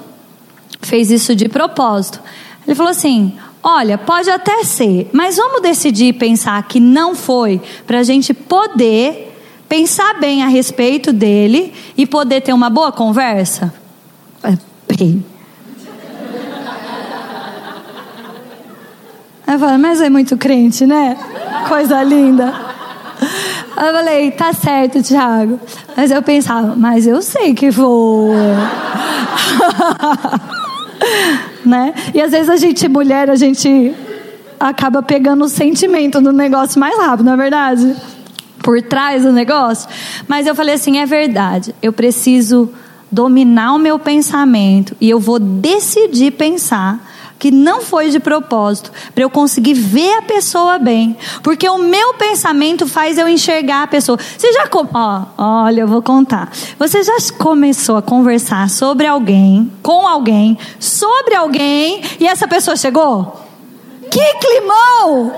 fez 0.82 1.12
isso 1.12 1.36
de 1.36 1.48
propósito. 1.48 2.20
Ele 2.66 2.76
falou 2.76 2.92
assim, 2.92 3.38
Olha, 3.70 3.98
pode 3.98 4.30
até 4.30 4.64
ser, 4.64 5.10
mas 5.12 5.36
vamos 5.36 5.62
decidir 5.62 6.14
pensar 6.14 6.66
que 6.70 6.80
não 6.80 7.14
foi 7.14 7.60
para 7.86 8.00
a 8.00 8.04
gente 8.04 8.34
poder 8.34 9.38
pensar 9.68 10.18
bem 10.22 10.42
a 10.42 10.48
respeito 10.48 11.12
dele 11.12 11.74
e 11.98 12.06
poder 12.06 12.40
ter 12.40 12.54
uma 12.54 12.70
boa 12.70 12.94
conversa? 12.94 13.74
É, 14.42 14.58
bem. 14.96 15.26
Eu 19.46 19.60
falei, 19.60 19.78
mas 19.78 20.00
é 20.00 20.10
muito 20.10 20.38
crente, 20.38 20.86
né? 20.86 21.18
Coisa 21.68 22.02
linda. 22.04 22.54
Eu 23.76 23.94
falei, 23.94 24.32
tá 24.32 24.54
certo, 24.54 25.04
Thiago. 25.04 25.60
Mas 25.94 26.10
eu 26.10 26.24
pensava, 26.24 26.74
mas 26.74 27.06
eu 27.06 27.22
sei 27.22 27.54
que 27.54 27.70
vou. 27.70 28.32
né? 31.68 31.94
E 32.14 32.22
às 32.22 32.32
vezes 32.32 32.50
a 32.50 32.56
gente, 32.56 32.88
mulher, 32.88 33.30
a 33.30 33.36
gente 33.36 33.94
acaba 34.60 35.02
pegando 35.02 35.46
o 35.46 35.50
sentimento 35.50 36.20
do 36.22 36.32
negócio 36.32 36.80
mais 36.80 36.98
rápido, 36.98 37.26
não 37.26 37.34
é 37.34 37.38
verdade? 37.38 37.96
Por 38.60 38.82
trás 38.82 39.24
do 39.24 39.32
negócio. 39.32 39.88
Mas 40.28 40.48
eu 40.48 40.56
falei 40.56 40.76
assim: 40.76 40.98
é 40.98 41.06
verdade, 41.06 41.76
eu 41.82 41.94
preciso 41.94 42.70
dominar 43.12 43.74
o 43.74 43.80
meu 43.80 43.98
pensamento 43.98 44.96
e 45.00 45.10
eu 45.10 45.20
vou 45.20 45.40
decidir 45.40 46.32
pensar 46.32 47.07
que 47.40 47.52
não 47.52 47.82
foi 47.82 48.10
de 48.10 48.20
propósito, 48.20 48.92
para 49.14 49.24
eu 49.24 49.30
conseguir 49.30 49.74
ver 49.74 50.14
a 50.18 50.22
pessoa 50.22 50.80
bem, 50.80 51.16
porque 51.44 51.68
o 51.70 51.78
meu 51.78 52.16
pensamento 52.16 52.88
faz 52.88 53.18
eu 53.18 53.28
enxergar 53.28 53.84
a 53.84 53.88
pessoa. 53.88 54.18
Você 54.18 54.52
já, 54.54 54.68
ó, 54.94 55.24
olha, 55.38 55.82
eu 55.82 55.88
vou 55.88 56.02
contar. 56.02 56.52
Você 56.80 57.04
já 57.04 57.16
começou 57.38 57.98
a 57.98 58.02
conversar 58.02 58.70
sobre 58.70 59.06
alguém, 59.06 59.72
com 59.84 60.08
alguém, 60.08 60.58
sobre 60.80 61.36
alguém, 61.36 62.02
e 62.20 62.28
essa 62.28 62.48
pessoa 62.48 62.76
chegou? 62.76 63.42
Que 64.10 64.34
climão! 64.36 65.34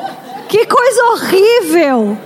Que 0.48 0.66
coisa 0.66 1.04
horrível! 1.12 2.18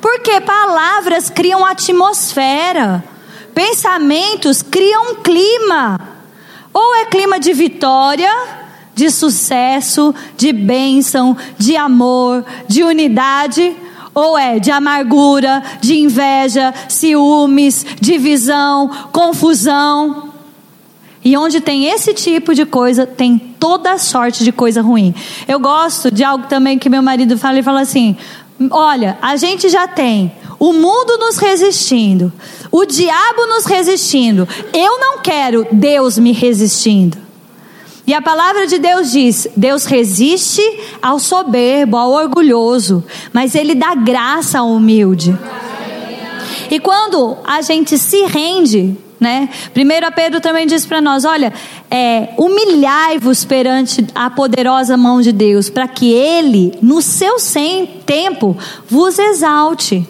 Porque 0.00 0.38
palavras 0.42 1.30
criam 1.30 1.64
atmosfera, 1.64 3.02
pensamentos 3.54 4.60
criam 4.60 5.14
clima. 5.16 5.98
Ou 6.74 6.94
é 6.96 7.04
clima 7.06 7.38
de 7.38 7.52
vitória, 7.52 8.30
de 8.94 9.10
sucesso, 9.10 10.14
de 10.36 10.52
bênção, 10.52 11.36
de 11.58 11.76
amor, 11.76 12.44
de 12.68 12.82
unidade, 12.82 13.76
ou 14.14 14.38
é 14.38 14.58
de 14.58 14.70
amargura, 14.70 15.62
de 15.80 15.98
inveja, 15.98 16.72
ciúmes, 16.88 17.84
divisão, 18.00 18.88
confusão. 19.10 20.30
E 21.24 21.36
onde 21.36 21.60
tem 21.60 21.86
esse 21.86 22.12
tipo 22.12 22.54
de 22.54 22.66
coisa, 22.66 23.06
tem 23.06 23.38
toda 23.38 23.98
sorte 23.98 24.44
de 24.44 24.52
coisa 24.52 24.82
ruim. 24.82 25.14
Eu 25.48 25.58
gosto 25.58 26.10
de 26.10 26.22
algo 26.22 26.46
também 26.46 26.78
que 26.78 26.88
meu 26.88 27.02
marido 27.02 27.36
fala, 27.38 27.54
ele 27.54 27.62
fala 27.62 27.80
assim: 27.80 28.16
olha, 28.70 29.18
a 29.20 29.34
gente 29.36 29.68
já 29.68 29.88
tem 29.88 30.30
o 30.58 30.72
mundo 30.72 31.16
nos 31.18 31.38
resistindo, 31.38 32.32
o 32.70 32.84
diabo 32.84 33.46
nos 33.46 33.64
resistindo. 33.64 34.46
Eu 34.72 35.00
não 35.00 35.18
quero 35.18 35.66
Deus 35.72 36.18
me 36.18 36.32
resistindo. 36.32 37.23
E 38.06 38.12
a 38.12 38.20
palavra 38.20 38.66
de 38.66 38.78
Deus 38.78 39.10
diz: 39.10 39.48
Deus 39.56 39.86
resiste 39.86 40.62
ao 41.00 41.18
soberbo, 41.18 41.96
ao 41.96 42.10
orgulhoso, 42.10 43.02
mas 43.32 43.54
Ele 43.54 43.74
dá 43.74 43.94
graça 43.94 44.58
ao 44.58 44.70
humilde. 44.70 45.36
E 46.70 46.78
quando 46.80 47.36
a 47.44 47.62
gente 47.62 47.96
se 47.96 48.24
rende, 48.26 48.96
né? 49.18 49.48
Primeiro 49.72 50.10
Pedro 50.12 50.40
também 50.40 50.66
diz 50.66 50.84
para 50.84 51.00
nós: 51.00 51.24
olha, 51.24 51.52
é, 51.90 52.34
humilhai-vos 52.36 53.44
perante 53.44 54.06
a 54.14 54.28
poderosa 54.28 54.96
mão 54.96 55.22
de 55.22 55.32
Deus, 55.32 55.70
para 55.70 55.88
que 55.88 56.12
Ele, 56.12 56.76
no 56.82 57.00
seu 57.00 57.36
tempo, 58.04 58.56
vos 58.86 59.18
exalte. 59.18 60.06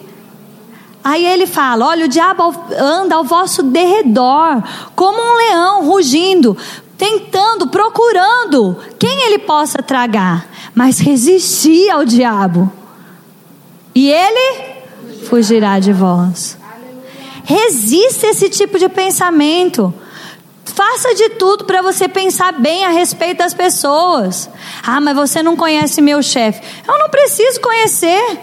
Aí 1.01 1.23
ele 1.23 1.45
fala: 1.45 1.85
olha, 1.85 2.05
o 2.05 2.09
diabo 2.09 2.51
anda 2.77 3.15
ao 3.15 3.23
vosso 3.23 3.61
derredor, 3.61 4.63
como 4.95 5.17
um 5.21 5.37
leão 5.37 5.85
rugindo, 5.85 6.57
tentando, 6.97 7.67
procurando 7.67 8.77
quem 8.97 9.23
ele 9.23 9.39
possa 9.39 9.81
tragar, 9.81 10.47
mas 10.73 10.99
resistir 10.99 11.89
ao 11.89 12.05
diabo. 12.05 12.71
E 13.93 14.11
ele 14.11 14.75
fugirá 15.27 15.79
de 15.79 15.91
vós. 15.93 16.57
Resista 17.43 18.27
esse 18.27 18.49
tipo 18.49 18.79
de 18.79 18.89
pensamento. 18.89 19.93
Faça 20.65 21.13
de 21.13 21.29
tudo 21.29 21.63
para 21.63 21.81
você 21.81 22.07
pensar 22.07 22.53
bem 22.53 22.83
a 22.83 22.89
respeito 22.89 23.37
das 23.37 23.53
pessoas. 23.53 24.49
Ah, 24.83 24.99
mas 24.99 25.15
você 25.15 25.43
não 25.43 25.55
conhece 25.55 26.01
meu 26.01 26.21
chefe. 26.21 26.61
Eu 26.87 26.97
não 26.97 27.09
preciso 27.09 27.61
conhecer. 27.61 28.39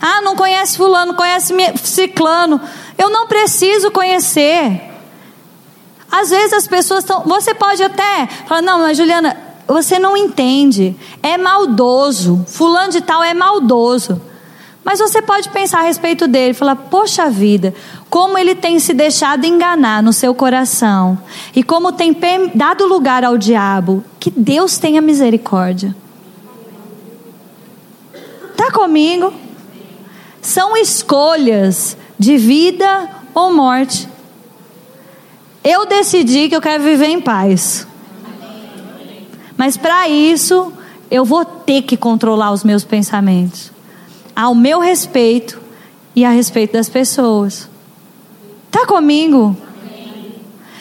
Ah, 0.00 0.20
não 0.22 0.34
conhece 0.34 0.76
fulano, 0.76 1.14
conhece 1.14 1.54
ciclano. 1.82 2.60
Eu 2.98 3.08
não 3.08 3.26
preciso 3.26 3.90
conhecer. 3.90 4.89
Às 6.10 6.30
vezes 6.30 6.52
as 6.52 6.66
pessoas 6.66 7.04
estão. 7.04 7.22
Você 7.22 7.54
pode 7.54 7.82
até 7.82 8.26
falar, 8.46 8.62
não, 8.62 8.80
mas 8.80 8.96
Juliana, 8.96 9.36
você 9.66 9.98
não 9.98 10.16
entende. 10.16 10.96
É 11.22 11.38
maldoso. 11.38 12.44
Fulano 12.48 12.90
de 12.90 13.00
tal 13.00 13.22
é 13.22 13.32
maldoso. 13.32 14.20
Mas 14.84 14.98
você 14.98 15.20
pode 15.20 15.48
pensar 15.50 15.80
a 15.80 15.82
respeito 15.82 16.26
dele 16.26 16.54
falar: 16.54 16.74
Poxa 16.74 17.28
vida, 17.28 17.74
como 18.08 18.36
ele 18.36 18.54
tem 18.54 18.80
se 18.80 18.92
deixado 18.92 19.44
enganar 19.44 20.02
no 20.02 20.12
seu 20.12 20.34
coração 20.34 21.18
e 21.54 21.62
como 21.62 21.92
tem 21.92 22.16
dado 22.54 22.86
lugar 22.86 23.24
ao 23.24 23.38
diabo. 23.38 24.02
Que 24.18 24.30
Deus 24.30 24.78
tenha 24.78 25.00
misericórdia. 25.00 25.94
Está 28.50 28.70
comigo? 28.72 29.32
São 30.42 30.76
escolhas 30.76 31.96
de 32.18 32.36
vida 32.36 33.08
ou 33.34 33.52
morte. 33.52 34.08
Eu 35.62 35.86
decidi 35.86 36.48
que 36.48 36.56
eu 36.56 36.60
quero 36.60 36.82
viver 36.82 37.08
em 37.08 37.20
paz. 37.20 37.86
Mas 39.56 39.76
para 39.76 40.08
isso, 40.08 40.72
eu 41.10 41.24
vou 41.24 41.44
ter 41.44 41.82
que 41.82 41.96
controlar 41.96 42.50
os 42.52 42.64
meus 42.64 42.84
pensamentos 42.84 43.70
ao 44.34 44.54
meu 44.54 44.80
respeito 44.80 45.60
e 46.16 46.24
a 46.24 46.30
respeito 46.30 46.72
das 46.72 46.88
pessoas. 46.88 47.68
Tá 48.70 48.86
comigo? 48.86 49.56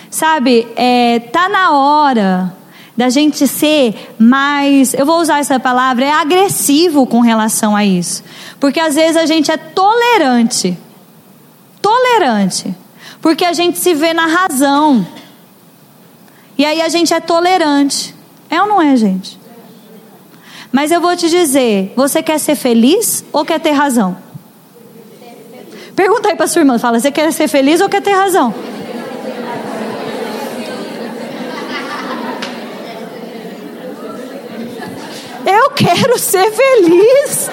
Sabe, 0.09 0.67
é, 0.75 1.19
tá 1.19 1.49
na 1.49 1.71
hora 1.71 2.55
da 2.95 3.09
gente 3.09 3.47
ser 3.47 4.13
mais, 4.17 4.93
eu 4.93 5.05
vou 5.05 5.21
usar 5.21 5.39
essa 5.39 5.59
palavra, 5.59 6.05
é 6.05 6.11
agressivo 6.11 7.05
com 7.05 7.19
relação 7.19 7.75
a 7.75 7.85
isso. 7.85 8.23
Porque 8.59 8.79
às 8.79 8.95
vezes 8.95 9.17
a 9.17 9.25
gente 9.25 9.51
é 9.51 9.57
tolerante. 9.57 10.77
Tolerante. 11.81 12.75
Porque 13.21 13.45
a 13.45 13.53
gente 13.53 13.77
se 13.77 13.93
vê 13.93 14.13
na 14.13 14.25
razão. 14.25 15.05
E 16.57 16.65
aí 16.65 16.81
a 16.81 16.89
gente 16.89 17.13
é 17.13 17.19
tolerante. 17.19 18.15
É 18.49 18.61
ou 18.61 18.67
não 18.67 18.81
é, 18.81 18.95
gente? 18.95 19.39
Mas 20.71 20.91
eu 20.91 21.01
vou 21.01 21.15
te 21.15 21.29
dizer: 21.29 21.93
você 21.95 22.21
quer 22.21 22.39
ser 22.39 22.55
feliz 22.55 23.23
ou 23.31 23.45
quer 23.45 23.59
ter 23.59 23.71
razão? 23.71 24.17
Pergunta 25.95 26.29
aí 26.29 26.35
para 26.35 26.47
sua 26.47 26.61
irmã: 26.61 26.79
fala, 26.79 26.99
você 26.99 27.11
quer 27.11 27.31
ser 27.33 27.47
feliz 27.47 27.81
ou 27.81 27.89
quer 27.89 28.01
ter 28.01 28.11
razão? 28.11 28.53
Eu 35.45 35.71
quero 35.71 36.19
ser 36.19 36.51
feliz. 36.51 37.49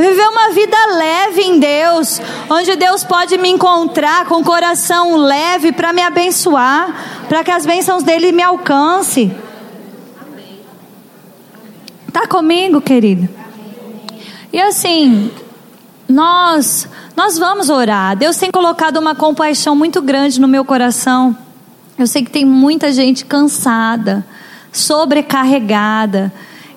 Viver 0.00 0.28
uma 0.28 0.50
vida 0.50 0.76
leve 0.96 1.42
em 1.42 1.58
Deus, 1.58 2.20
onde 2.48 2.74
Deus 2.74 3.04
pode 3.04 3.36
me 3.36 3.50
encontrar 3.50 4.24
com 4.24 4.36
o 4.36 4.44
coração 4.44 5.16
leve 5.16 5.72
para 5.72 5.92
me 5.92 6.00
abençoar, 6.00 7.26
para 7.28 7.44
que 7.44 7.50
as 7.50 7.66
bênçãos 7.66 8.02
dele 8.02 8.32
me 8.32 8.42
alcancem. 8.42 9.36
Tá 12.10 12.26
comigo, 12.26 12.80
querido? 12.80 13.28
E 14.50 14.60
assim, 14.60 15.30
nós 16.08 16.88
nós 17.14 17.38
vamos 17.38 17.68
orar. 17.68 18.16
Deus 18.16 18.38
tem 18.38 18.50
colocado 18.50 18.96
uma 18.96 19.14
compaixão 19.14 19.76
muito 19.76 20.00
grande 20.00 20.40
no 20.40 20.48
meu 20.48 20.64
coração. 20.64 21.36
Eu 21.98 22.06
sei 22.06 22.24
que 22.24 22.30
tem 22.30 22.46
muita 22.46 22.90
gente 22.90 23.26
cansada, 23.26 24.24
sobrecarregada. 24.72 26.32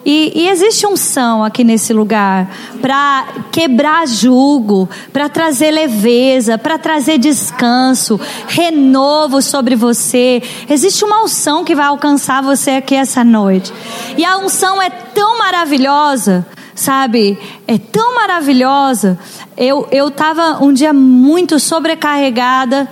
E, 0.06 0.34
e 0.36 0.50
existe 0.50 0.86
unção 0.86 1.44
aqui 1.44 1.64
nesse 1.64 1.94
lugar 1.94 2.50
para 2.82 3.26
quebrar 3.52 4.06
jugo, 4.06 4.90
para 5.14 5.30
trazer 5.30 5.72
leveza, 5.72 6.58
para 6.58 6.78
trazer 6.78 7.18
descanso, 7.18 8.20
renovo 8.48 9.42
sobre 9.42 9.76
você. 9.76 10.44
Existe 10.70 11.06
uma 11.06 11.24
unção 11.24 11.64
que 11.64 11.74
vai 11.74 11.86
alcançar 11.86 12.44
você 12.44 12.72
aqui 12.72 12.96
essa 12.96 13.24
noite. 13.24 13.72
E 14.18 14.26
a 14.26 14.38
unção 14.38 14.82
é 14.82 14.90
tão 14.90 15.38
maravilhosa, 15.38 16.46
sabe? 16.76 17.38
É 17.66 17.78
tão 17.78 18.16
maravilhosa. 18.16 19.18
Eu 19.56 19.88
eu 19.90 20.10
estava 20.10 20.64
um 20.64 20.74
dia 20.74 20.92
muito 20.92 21.60
sobrecarregada. 21.60 22.90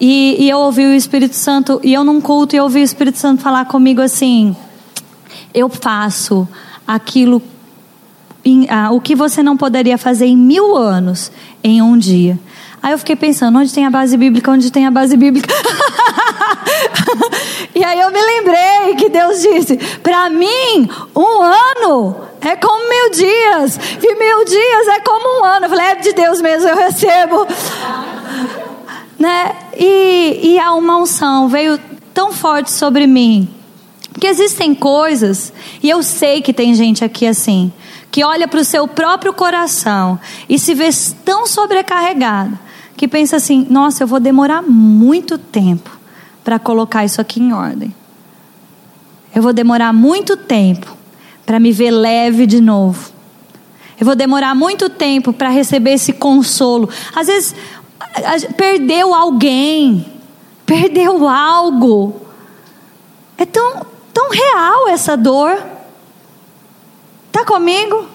E, 0.00 0.36
e 0.40 0.50
eu 0.50 0.58
ouvi 0.58 0.84
o 0.84 0.92
Espírito 0.92 1.36
Santo, 1.36 1.80
e 1.82 1.94
eu 1.94 2.02
num 2.02 2.20
culto, 2.20 2.54
e 2.54 2.58
eu 2.58 2.64
ouvi 2.64 2.80
o 2.80 2.84
Espírito 2.84 3.16
Santo 3.16 3.40
falar 3.40 3.64
comigo 3.66 4.02
assim: 4.02 4.54
eu 5.54 5.68
faço 5.68 6.46
aquilo, 6.86 7.40
em, 8.44 8.68
ah, 8.68 8.90
o 8.90 9.00
que 9.00 9.14
você 9.14 9.42
não 9.42 9.56
poderia 9.56 9.96
fazer 9.96 10.26
em 10.26 10.36
mil 10.36 10.76
anos, 10.76 11.30
em 11.62 11.80
um 11.80 11.96
dia. 11.96 12.38
Aí 12.82 12.92
eu 12.92 12.98
fiquei 12.98 13.16
pensando, 13.16 13.58
onde 13.58 13.72
tem 13.72 13.86
a 13.86 13.90
base 13.90 14.16
bíblica, 14.16 14.50
onde 14.50 14.70
tem 14.70 14.84
a 14.84 14.90
base 14.90 15.16
bíblica? 15.16 15.54
e 17.74 17.82
aí 17.82 17.98
eu 17.98 18.10
me 18.10 18.20
lembrei 18.20 18.94
que 18.98 19.08
Deus 19.08 19.40
disse: 19.40 19.78
para 20.02 20.28
mim, 20.28 20.90
um 21.16 21.42
ano 21.42 22.16
é 22.42 22.54
como 22.56 22.86
mil 22.86 23.10
dias, 23.10 23.80
e 24.02 24.14
mil 24.16 24.44
dias 24.44 24.88
é 24.88 25.00
como 25.00 25.40
um 25.40 25.44
ano. 25.44 25.64
Eu 25.64 25.70
falei: 25.70 25.86
é 25.86 25.94
de 25.94 26.12
Deus 26.12 26.42
mesmo, 26.42 26.68
eu 26.68 26.76
recebo. 26.76 27.46
né? 29.18 29.56
E, 29.78 30.40
e 30.42 30.58
a 30.58 30.74
uma 30.74 30.98
unção 30.98 31.48
veio 31.48 31.80
tão 32.12 32.32
forte 32.32 32.70
sobre 32.70 33.06
mim 33.06 33.48
porque 34.14 34.28
existem 34.28 34.76
coisas, 34.76 35.52
e 35.82 35.90
eu 35.90 36.00
sei 36.00 36.40
que 36.40 36.52
tem 36.52 36.72
gente 36.72 37.04
aqui 37.04 37.26
assim, 37.26 37.72
que 38.12 38.22
olha 38.22 38.46
para 38.46 38.60
o 38.60 38.64
seu 38.64 38.86
próprio 38.86 39.34
coração 39.34 40.20
e 40.48 40.56
se 40.56 40.72
vê 40.72 40.88
tão 41.24 41.48
sobrecarregado, 41.48 42.56
que 42.96 43.08
pensa 43.08 43.34
assim: 43.34 43.66
nossa, 43.68 44.04
eu 44.04 44.06
vou 44.06 44.20
demorar 44.20 44.62
muito 44.62 45.36
tempo 45.36 45.90
para 46.44 46.60
colocar 46.60 47.04
isso 47.04 47.20
aqui 47.20 47.40
em 47.40 47.52
ordem. 47.52 47.92
Eu 49.34 49.42
vou 49.42 49.52
demorar 49.52 49.92
muito 49.92 50.36
tempo 50.36 50.96
para 51.44 51.58
me 51.58 51.72
ver 51.72 51.90
leve 51.90 52.46
de 52.46 52.60
novo. 52.60 53.10
Eu 53.98 54.06
vou 54.06 54.14
demorar 54.14 54.54
muito 54.54 54.88
tempo 54.88 55.32
para 55.32 55.48
receber 55.48 55.94
esse 55.94 56.12
consolo. 56.12 56.88
Às 57.16 57.26
vezes, 57.26 57.54
perdeu 58.56 59.12
alguém, 59.12 60.06
perdeu 60.64 61.28
algo. 61.28 62.20
É 63.36 63.44
tão, 63.44 63.93
tão 64.24 64.30
real 64.30 64.88
essa 64.88 65.16
dor. 65.16 65.62
Está 67.26 67.44
comigo? 67.44 68.06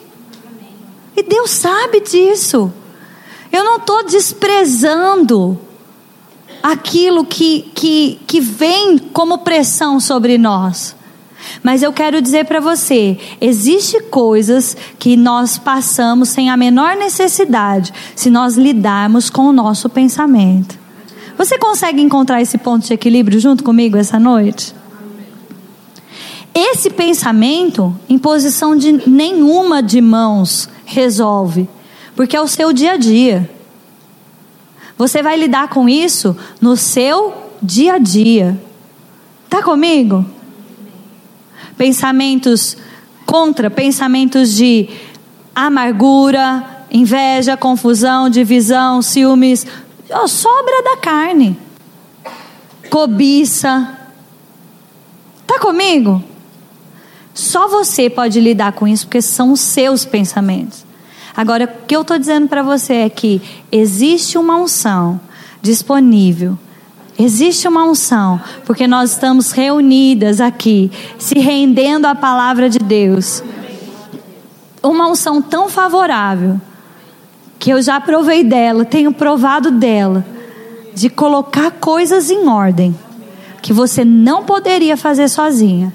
E 1.15 1.24
Deus 1.24 1.52
sabe 1.52 2.00
disso. 2.02 2.72
Eu 3.52 3.63
não 3.63 3.78
estou 3.78 4.06
desprezando 4.06 5.60
aquilo 6.62 7.26
que, 7.26 7.72
que, 7.74 8.19
que 8.26 8.39
vem 8.39 8.98
como 8.98 9.39
pressão 9.39 10.00
sobre 10.00 10.38
nós. 10.38 10.95
Mas 11.63 11.82
eu 11.82 11.91
quero 11.91 12.22
dizer 12.22 12.45
para 12.45 12.60
você, 12.60 13.17
existe 13.39 14.02
coisas 14.02 14.76
que 14.98 15.15
nós 15.15 15.58
passamos 15.58 16.30
sem 16.30 16.50
a 16.50 16.58
menor 16.58 16.95
necessidade, 16.95 17.93
se 18.15 18.30
nós 18.30 18.56
lidarmos 18.56 19.30
com 19.30 19.43
o 19.43 19.54
nosso 19.54 19.89
pensamento. 19.89 20.78
Você 21.38 21.58
consegue 21.58 22.02
encontrar 22.02 22.41
esse 22.41 22.58
ponto 22.58 22.86
de 22.86 22.93
equilíbrio 22.93 23.39
junto 23.39 23.63
comigo 23.63 23.98
essa 23.98 24.19
noite? 24.19 24.76
Esse 26.53 26.89
pensamento, 26.89 27.95
em 28.07 28.17
posição 28.17 28.75
de 28.75 29.07
nenhuma 29.07 29.81
de 29.81 30.01
mãos, 30.01 30.67
resolve, 30.85 31.69
porque 32.15 32.35
é 32.35 32.41
o 32.41 32.47
seu 32.47 32.73
dia 32.73 32.93
a 32.93 32.97
dia. 32.97 33.49
Você 34.97 35.23
vai 35.23 35.38
lidar 35.38 35.69
com 35.69 35.88
isso 35.88 36.35
no 36.59 36.75
seu 36.75 37.33
dia 37.62 37.93
a 37.93 37.97
dia. 37.97 38.59
Tá 39.49 39.63
comigo? 39.63 40.25
Pensamentos 41.77 42.75
contra, 43.25 43.69
pensamentos 43.69 44.53
de 44.53 44.89
amargura, 45.55 46.85
inveja, 46.91 47.55
confusão, 47.55 48.29
divisão, 48.29 49.01
ciúmes, 49.01 49.65
sobra 50.27 50.83
da 50.83 50.97
carne. 50.97 51.57
Cobiça. 52.89 53.97
Tá 55.45 55.59
comigo? 55.59 56.23
Só 57.33 57.67
você 57.67 58.09
pode 58.09 58.39
lidar 58.39 58.73
com 58.73 58.87
isso 58.87 59.05
porque 59.05 59.21
são 59.21 59.51
os 59.51 59.59
seus 59.59 60.05
pensamentos. 60.05 60.85
Agora, 61.35 61.65
o 61.65 61.85
que 61.85 61.95
eu 61.95 62.01
estou 62.01 62.17
dizendo 62.17 62.47
para 62.47 62.63
você 62.63 62.93
é 62.95 63.09
que 63.09 63.41
existe 63.71 64.37
uma 64.37 64.57
unção 64.57 65.19
disponível. 65.61 66.57
Existe 67.17 67.67
uma 67.67 67.83
unção, 67.83 68.39
porque 68.65 68.87
nós 68.87 69.11
estamos 69.11 69.51
reunidas 69.51 70.39
aqui, 70.39 70.89
se 71.17 71.37
rendendo 71.37 72.05
à 72.05 72.15
palavra 72.15 72.69
de 72.69 72.79
Deus. 72.79 73.43
Uma 74.81 75.09
unção 75.09 75.41
tão 75.41 75.67
favorável, 75.67 76.59
que 77.59 77.71
eu 77.71 77.81
já 77.81 77.99
provei 77.99 78.41
dela, 78.41 78.85
tenho 78.85 79.11
provado 79.11 79.69
dela, 79.69 80.25
de 80.95 81.09
colocar 81.09 81.71
coisas 81.71 82.31
em 82.31 82.47
ordem, 82.47 82.95
que 83.61 83.73
você 83.73 84.05
não 84.05 84.45
poderia 84.45 84.95
fazer 84.95 85.27
sozinha. 85.27 85.93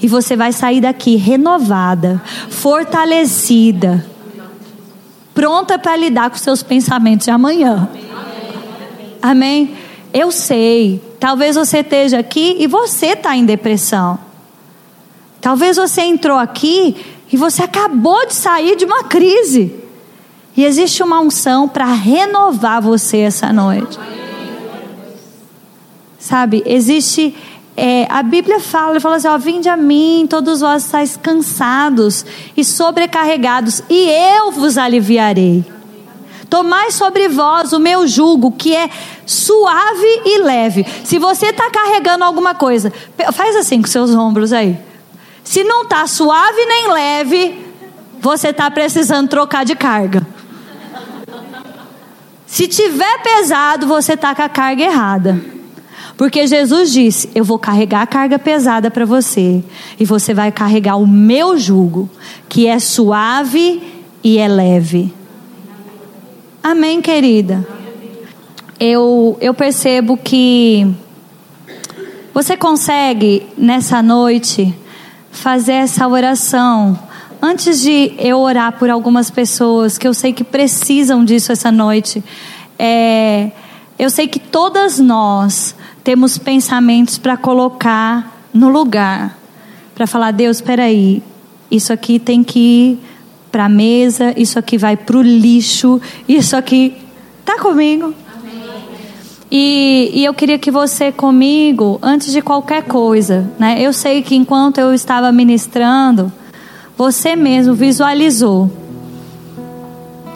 E 0.00 0.06
você 0.06 0.36
vai 0.36 0.52
sair 0.52 0.80
daqui 0.80 1.16
renovada, 1.16 2.22
fortalecida, 2.48 4.04
pronta 5.34 5.78
para 5.78 5.96
lidar 5.96 6.30
com 6.30 6.36
seus 6.36 6.62
pensamentos 6.62 7.24
de 7.24 7.30
amanhã. 7.30 7.88
Amém? 9.20 9.76
Eu 10.12 10.30
sei. 10.30 11.02
Talvez 11.18 11.56
você 11.56 11.78
esteja 11.78 12.18
aqui 12.18 12.56
e 12.58 12.66
você 12.66 13.08
está 13.08 13.36
em 13.36 13.44
depressão. 13.44 14.18
Talvez 15.40 15.76
você 15.76 16.02
entrou 16.02 16.38
aqui 16.38 16.96
e 17.32 17.36
você 17.36 17.62
acabou 17.62 18.26
de 18.26 18.34
sair 18.34 18.76
de 18.76 18.84
uma 18.84 19.04
crise. 19.04 19.74
E 20.56 20.64
existe 20.64 21.02
uma 21.02 21.20
unção 21.20 21.68
para 21.68 21.86
renovar 21.86 22.82
você 22.82 23.18
essa 23.18 23.52
noite. 23.52 23.98
Sabe, 26.18 26.62
existe 26.66 27.34
é, 27.80 28.08
a 28.10 28.24
Bíblia 28.24 28.58
fala, 28.58 28.90
ele 28.90 29.00
fala 29.00 29.16
assim: 29.16 29.28
ó, 29.28 29.38
vinde 29.38 29.68
a 29.68 29.76
mim, 29.76 30.26
todos 30.28 30.60
vós 30.60 30.84
estáis 30.84 31.16
cansados 31.16 32.26
e 32.56 32.64
sobrecarregados, 32.64 33.82
e 33.88 34.10
eu 34.10 34.50
vos 34.50 34.76
aliviarei. 34.76 35.64
Tomai 36.50 36.90
sobre 36.90 37.28
vós 37.28 37.72
o 37.72 37.78
meu 37.78 38.04
jugo, 38.06 38.50
que 38.50 38.74
é 38.74 38.90
suave 39.24 40.22
e 40.24 40.38
leve. 40.42 40.84
Se 41.04 41.18
você 41.18 41.46
está 41.46 41.70
carregando 41.70 42.24
alguma 42.24 42.52
coisa, 42.52 42.92
faz 43.32 43.54
assim 43.54 43.80
com 43.80 43.86
seus 43.86 44.10
ombros 44.12 44.52
aí. 44.52 44.76
Se 45.44 45.62
não 45.62 45.82
está 45.82 46.04
suave 46.06 46.64
nem 46.66 46.90
leve, 46.90 47.64
você 48.20 48.48
está 48.48 48.68
precisando 48.70 49.28
trocar 49.28 49.64
de 49.64 49.76
carga. 49.76 50.26
Se 52.44 52.66
tiver 52.66 53.22
pesado, 53.22 53.86
você 53.86 54.14
está 54.14 54.34
com 54.34 54.42
a 54.42 54.48
carga 54.48 54.82
errada. 54.82 55.57
Porque 56.18 56.48
Jesus 56.48 56.92
disse: 56.92 57.30
Eu 57.32 57.44
vou 57.44 57.60
carregar 57.60 58.02
a 58.02 58.06
carga 58.06 58.40
pesada 58.40 58.90
para 58.90 59.06
você, 59.06 59.62
e 59.98 60.04
você 60.04 60.34
vai 60.34 60.50
carregar 60.50 60.96
o 60.96 61.06
meu 61.06 61.56
jugo, 61.56 62.10
que 62.48 62.66
é 62.66 62.80
suave 62.80 63.80
e 64.22 64.36
é 64.36 64.48
leve. 64.48 65.14
Amém, 66.60 67.00
querida? 67.00 67.64
Eu, 68.80 69.38
eu 69.40 69.54
percebo 69.54 70.16
que 70.16 70.92
você 72.34 72.56
consegue, 72.56 73.46
nessa 73.56 74.02
noite, 74.02 74.74
fazer 75.30 75.72
essa 75.74 76.08
oração. 76.08 76.98
Antes 77.40 77.80
de 77.80 78.12
eu 78.18 78.40
orar 78.40 78.76
por 78.76 78.90
algumas 78.90 79.30
pessoas 79.30 79.96
que 79.96 80.08
eu 80.08 80.12
sei 80.12 80.32
que 80.32 80.42
precisam 80.42 81.24
disso 81.24 81.52
essa 81.52 81.70
noite, 81.70 82.24
é, 82.76 83.52
eu 83.96 84.10
sei 84.10 84.26
que 84.26 84.40
todas 84.40 84.98
nós 84.98 85.76
temos 86.04 86.38
pensamentos 86.38 87.18
para 87.18 87.36
colocar 87.36 88.48
no 88.52 88.68
lugar, 88.68 89.38
para 89.94 90.06
falar: 90.06 90.30
Deus, 90.30 90.58
espera 90.58 90.84
aí, 90.84 91.22
isso 91.70 91.92
aqui 91.92 92.18
tem 92.18 92.42
que 92.42 92.58
ir 92.58 92.98
para 93.50 93.66
a 93.66 93.68
mesa, 93.68 94.32
isso 94.36 94.58
aqui 94.58 94.76
vai 94.78 94.96
para 94.96 95.16
o 95.16 95.22
lixo, 95.22 96.00
isso 96.28 96.56
aqui. 96.56 96.94
Tá 97.48 97.58
comigo? 97.58 98.12
E, 99.50 100.10
e, 100.12 100.22
eu 100.22 100.34
queria 100.34 100.58
que 100.58 100.70
você 100.70 101.10
comigo, 101.10 101.98
antes 102.02 102.30
de 102.30 102.42
qualquer 102.42 102.82
coisa, 102.82 103.50
né? 103.58 103.80
Eu 103.80 103.94
sei 103.94 104.20
que 104.20 104.36
enquanto 104.36 104.76
eu 104.76 104.92
estava 104.92 105.32
ministrando, 105.32 106.30
você 106.98 107.34
mesmo 107.34 107.72
visualizou. 107.72 108.70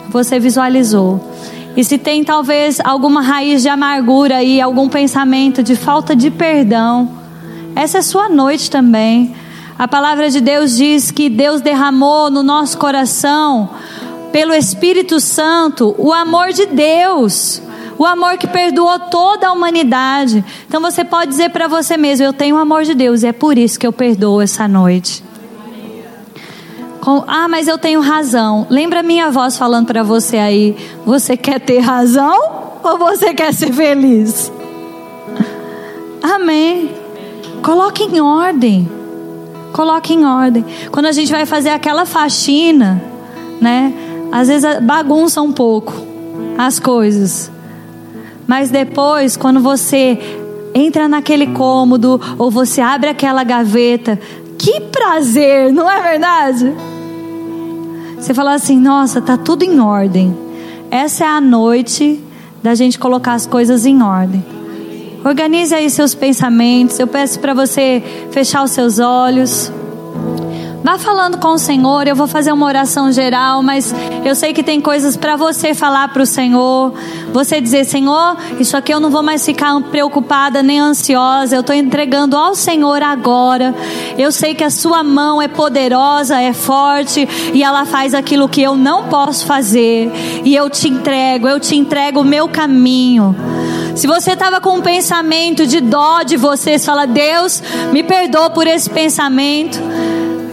Você 0.09 0.39
visualizou. 0.39 1.32
E 1.75 1.83
se 1.83 1.97
tem 1.97 2.23
talvez 2.23 2.79
alguma 2.83 3.21
raiz 3.21 3.63
de 3.63 3.69
amargura 3.69 4.37
aí, 4.37 4.61
algum 4.61 4.87
pensamento 4.87 5.63
de 5.63 5.75
falta 5.75 6.15
de 6.15 6.29
perdão, 6.29 7.09
essa 7.75 7.97
é 7.97 8.01
sua 8.01 8.29
noite 8.29 8.69
também. 8.69 9.35
A 9.77 9.87
palavra 9.87 10.29
de 10.29 10.39
Deus 10.39 10.77
diz 10.77 11.09
que 11.09 11.29
Deus 11.29 11.61
derramou 11.61 12.29
no 12.29 12.43
nosso 12.43 12.77
coração, 12.77 13.71
pelo 14.31 14.53
Espírito 14.53 15.19
Santo, 15.19 15.95
o 15.97 16.13
amor 16.13 16.53
de 16.53 16.67
Deus. 16.67 17.61
O 17.97 18.05
amor 18.05 18.37
que 18.37 18.47
perdoou 18.47 18.99
toda 18.99 19.47
a 19.47 19.51
humanidade. 19.51 20.43
Então 20.67 20.81
você 20.81 21.03
pode 21.03 21.29
dizer 21.29 21.49
para 21.49 21.67
você 21.67 21.95
mesmo: 21.95 22.25
Eu 22.25 22.33
tenho 22.33 22.55
o 22.55 22.59
amor 22.59 22.83
de 22.83 22.95
Deus, 22.95 23.21
e 23.21 23.27
é 23.27 23.31
por 23.31 23.57
isso 23.57 23.79
que 23.79 23.85
eu 23.85 23.93
perdoo 23.93 24.41
essa 24.41 24.67
noite. 24.67 25.23
Com, 27.03 27.21
ah, 27.27 27.49
mas 27.49 27.67
eu 27.67 27.77
tenho 27.77 27.99
razão. 27.99 28.65
Lembra 28.69 29.03
minha 29.03 29.29
voz 29.29 29.57
falando 29.57 29.87
para 29.87 30.03
você 30.03 30.37
aí: 30.37 30.73
você 31.05 31.35
quer 31.35 31.59
ter 31.59 31.79
razão 31.79 32.79
ou 32.81 32.97
você 32.97 33.33
quer 33.33 33.53
ser 33.53 33.73
feliz? 33.73 34.49
Amém. 36.23 36.91
Coloque 37.61 38.03
em 38.03 38.21
ordem. 38.21 38.89
Coloque 39.73 40.13
em 40.13 40.23
ordem. 40.23 40.63
Quando 40.93 41.07
a 41.07 41.11
gente 41.11 41.29
vai 41.29 41.45
fazer 41.45 41.71
aquela 41.71 42.05
faxina, 42.05 43.03
né? 43.59 43.91
Às 44.31 44.47
vezes 44.47 44.79
bagunça 44.79 45.41
um 45.41 45.51
pouco 45.51 45.93
as 46.57 46.79
coisas. 46.79 47.51
Mas 48.47 48.69
depois, 48.69 49.35
quando 49.35 49.59
você 49.59 50.17
entra 50.73 51.09
naquele 51.09 51.47
cômodo 51.47 52.21
ou 52.37 52.49
você 52.49 52.79
abre 52.79 53.09
aquela 53.09 53.43
gaveta, 53.43 54.17
que 54.57 54.79
prazer, 54.79 55.73
não 55.73 55.91
é 55.91 56.01
verdade? 56.01 56.92
Você 58.23 58.33
fala 58.33 58.53
assim: 58.53 58.79
nossa, 58.79 59.21
tá 59.21 59.35
tudo 59.35 59.63
em 59.63 59.81
ordem. 59.81 60.33
Essa 60.89 61.25
é 61.25 61.27
a 61.27 61.41
noite 61.41 62.23
da 62.63 62.73
gente 62.73 62.97
colocar 62.97 63.33
as 63.33 63.45
coisas 63.45 63.85
em 63.85 64.01
ordem. 64.01 64.41
Organize 65.25 65.75
aí 65.75 65.89
seus 65.89 66.15
pensamentos. 66.15 66.97
Eu 66.97 67.05
peço 67.05 67.37
para 67.41 67.53
você 67.53 68.01
fechar 68.31 68.63
os 68.63 68.71
seus 68.71 68.97
olhos. 68.97 69.69
Vá 70.83 70.99
falando 70.99 71.37
com 71.37 71.53
o 71.53 71.57
Senhor. 71.57 72.05
Eu 72.07 72.15
vou 72.15 72.27
fazer 72.27 72.51
uma 72.51 72.65
oração 72.65 73.09
geral, 73.09 73.63
mas 73.63 73.95
eu 74.25 74.35
sei 74.35 74.51
que 74.51 74.61
tem 74.61 74.81
coisas 74.81 75.15
para 75.15 75.37
você 75.37 75.73
falar 75.73 76.09
para 76.09 76.21
o 76.21 76.25
Senhor. 76.25 76.93
Você 77.31 77.61
dizer, 77.61 77.85
Senhor, 77.85 78.35
isso 78.59 78.75
aqui 78.75 78.93
eu 78.93 78.99
não 78.99 79.09
vou 79.09 79.23
mais 79.23 79.45
ficar 79.45 79.79
preocupada 79.83 80.61
nem 80.61 80.81
ansiosa. 80.81 81.55
Eu 81.55 81.61
estou 81.61 81.73
entregando 81.73 82.35
ao 82.35 82.53
Senhor 82.53 83.01
agora. 83.01 83.73
Eu 84.17 84.29
sei 84.29 84.53
que 84.53 84.63
a 84.63 84.69
Sua 84.69 85.03
mão 85.03 85.41
é 85.41 85.47
poderosa, 85.47 86.41
é 86.41 86.51
forte 86.51 87.27
e 87.53 87.63
ela 87.63 87.85
faz 87.85 88.13
aquilo 88.13 88.49
que 88.49 88.61
eu 88.61 88.75
não 88.75 89.05
posso 89.05 89.45
fazer. 89.45 90.11
E 90.43 90.53
eu 90.53 90.69
te 90.69 90.89
entrego, 90.89 91.47
eu 91.47 91.61
te 91.61 91.77
entrego 91.77 92.19
o 92.19 92.25
meu 92.25 92.49
caminho. 92.49 93.33
Se 93.95 94.05
você 94.05 94.33
estava 94.33 94.59
com 94.59 94.79
um 94.79 94.81
pensamento 94.81 95.65
de 95.65 95.79
dó 95.79 96.23
de 96.23 96.35
você, 96.35 96.77
fala, 96.77 97.05
Deus, 97.05 97.63
me 97.93 98.03
perdoa 98.03 98.49
por 98.49 98.67
esse 98.67 98.89
pensamento. 98.89 99.79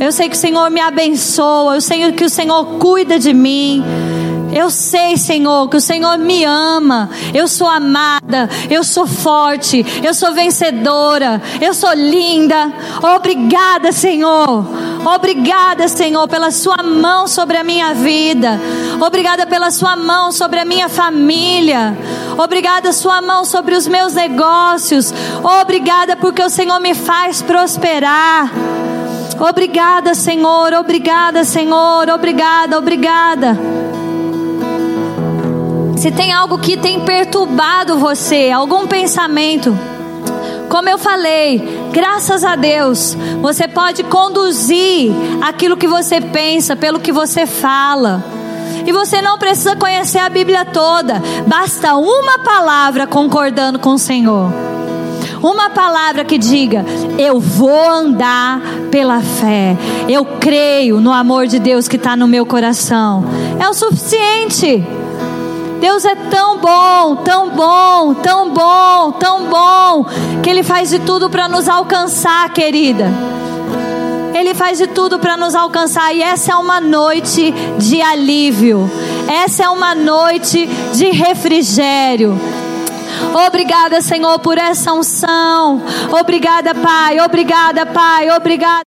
Eu 0.01 0.11
sei 0.11 0.30
que 0.30 0.34
o 0.34 0.38
Senhor 0.38 0.70
me 0.70 0.80
abençoa. 0.80 1.74
Eu 1.74 1.80
sei 1.82 2.11
que 2.12 2.24
o 2.24 2.30
Senhor 2.30 2.64
cuida 2.78 3.18
de 3.18 3.34
mim. 3.34 3.84
Eu 4.53 4.68
sei, 4.68 5.16
Senhor, 5.16 5.68
que 5.68 5.76
o 5.76 5.80
Senhor 5.80 6.18
me 6.18 6.42
ama. 6.44 7.09
Eu 7.32 7.46
sou 7.46 7.68
amada, 7.68 8.48
eu 8.68 8.82
sou 8.82 9.07
forte, 9.07 9.84
eu 10.03 10.12
sou 10.12 10.32
vencedora, 10.32 11.40
eu 11.61 11.72
sou 11.72 11.92
linda. 11.92 12.72
Obrigada, 13.14 13.92
Senhor. 13.92 14.66
Obrigada, 15.05 15.86
Senhor, 15.86 16.26
pela 16.26 16.51
Sua 16.51 16.82
mão 16.82 17.28
sobre 17.28 17.59
a 17.59 17.64
minha 17.64 17.94
vida. 17.94 18.61
Obrigada 19.01 19.46
pela 19.46 19.70
Sua 19.70 19.94
mão 19.96 20.32
sobre 20.32 20.59
a 20.59 20.64
minha 20.64 20.88
família. 20.88 21.96
Obrigada, 22.36 22.92
Sua 22.92 23.22
mão 23.22 23.44
sobre 23.44 23.76
os 23.76 23.86
meus 23.86 24.14
negócios. 24.14 25.14
Obrigada 25.61 26.16
porque 26.16 26.42
o 26.42 26.51
Senhor 26.51 26.80
me 26.80 26.94
faz 26.94 27.40
prosperar. 27.40 28.51
Obrigada, 29.41 30.14
Senhor, 30.14 30.74
obrigada, 30.74 31.45
Senhor, 31.45 32.11
obrigada, 32.11 32.76
obrigada. 32.76 33.59
Se 35.97 36.11
tem 36.11 36.30
algo 36.30 36.59
que 36.59 36.76
tem 36.76 37.01
perturbado 37.01 37.99
você, 37.99 38.51
algum 38.51 38.86
pensamento, 38.86 39.76
como 40.68 40.91
eu 40.91 40.99
falei, 40.99 41.88
graças 41.91 42.45
a 42.45 42.55
Deus, 42.55 43.16
você 43.41 43.66
pode 43.66 44.05
conduzir 44.05 45.11
aquilo 45.41 45.76
que 45.76 45.88
você 45.88 46.20
pensa 46.20 46.76
pelo 46.76 47.01
que 47.01 47.11
você 47.11 47.47
fala. 47.47 48.22
E 48.86 48.93
você 48.93 49.22
não 49.22 49.38
precisa 49.38 49.74
conhecer 49.74 50.18
a 50.18 50.28
Bíblia 50.28 50.66
toda, 50.66 51.20
basta 51.47 51.97
uma 51.97 52.38
palavra 52.38 53.07
concordando 53.07 53.78
com 53.78 53.95
o 53.95 53.99
Senhor. 53.99 54.70
Uma 55.43 55.70
palavra 55.70 56.24
que 56.24 56.36
diga: 56.36 56.84
Eu 57.18 57.41
vou 57.41 57.91
andar 57.91 58.61
pela 58.91 59.20
fé. 59.20 59.76
Eu 60.09 60.24
creio 60.24 61.01
no 61.01 61.12
amor 61.12 61.47
de 61.47 61.59
Deus 61.59 61.88
que 61.88 61.97
está 61.97 62.16
no 62.16 62.28
meu 62.28 62.45
coração. 62.45 63.24
É 63.59 63.68
o 63.68 63.74
suficiente. 63.74 64.84
Deus 65.80 66.05
é 66.05 66.14
tão 66.14 66.59
bom, 66.59 67.16
tão 67.16 67.51
bom, 67.51 68.14
tão 68.14 68.51
bom, 68.51 69.12
tão 69.12 69.47
bom, 69.47 70.05
que 70.43 70.51
Ele 70.51 70.62
faz 70.62 70.91
de 70.91 70.99
tudo 70.99 71.30
para 71.30 71.49
nos 71.49 71.70
alcançar, 71.70 72.51
querida. 72.53 73.09
Ele 74.34 74.53
faz 74.53 74.76
de 74.76 74.86
tudo 74.86 75.18
para 75.18 75.38
nos 75.38 75.55
alcançar, 75.55 76.14
e 76.14 76.22
essa 76.22 76.53
é 76.53 76.57
uma 76.57 76.80
noite 76.80 77.53
de 77.78 78.01
alívio, 78.03 78.91
essa 79.26 79.64
é 79.64 79.68
uma 79.70 79.95
noite 79.95 80.66
de 80.93 81.07
refrigério. 81.11 82.38
Obrigada, 83.47 84.01
Senhor, 84.01 84.39
por 84.39 84.59
essa 84.59 84.93
unção. 84.93 85.83
Obrigada, 86.21 86.75
Pai. 86.75 87.21
Obrigada, 87.21 87.87
Pai. 87.87 88.31
Obrigada. 88.31 88.71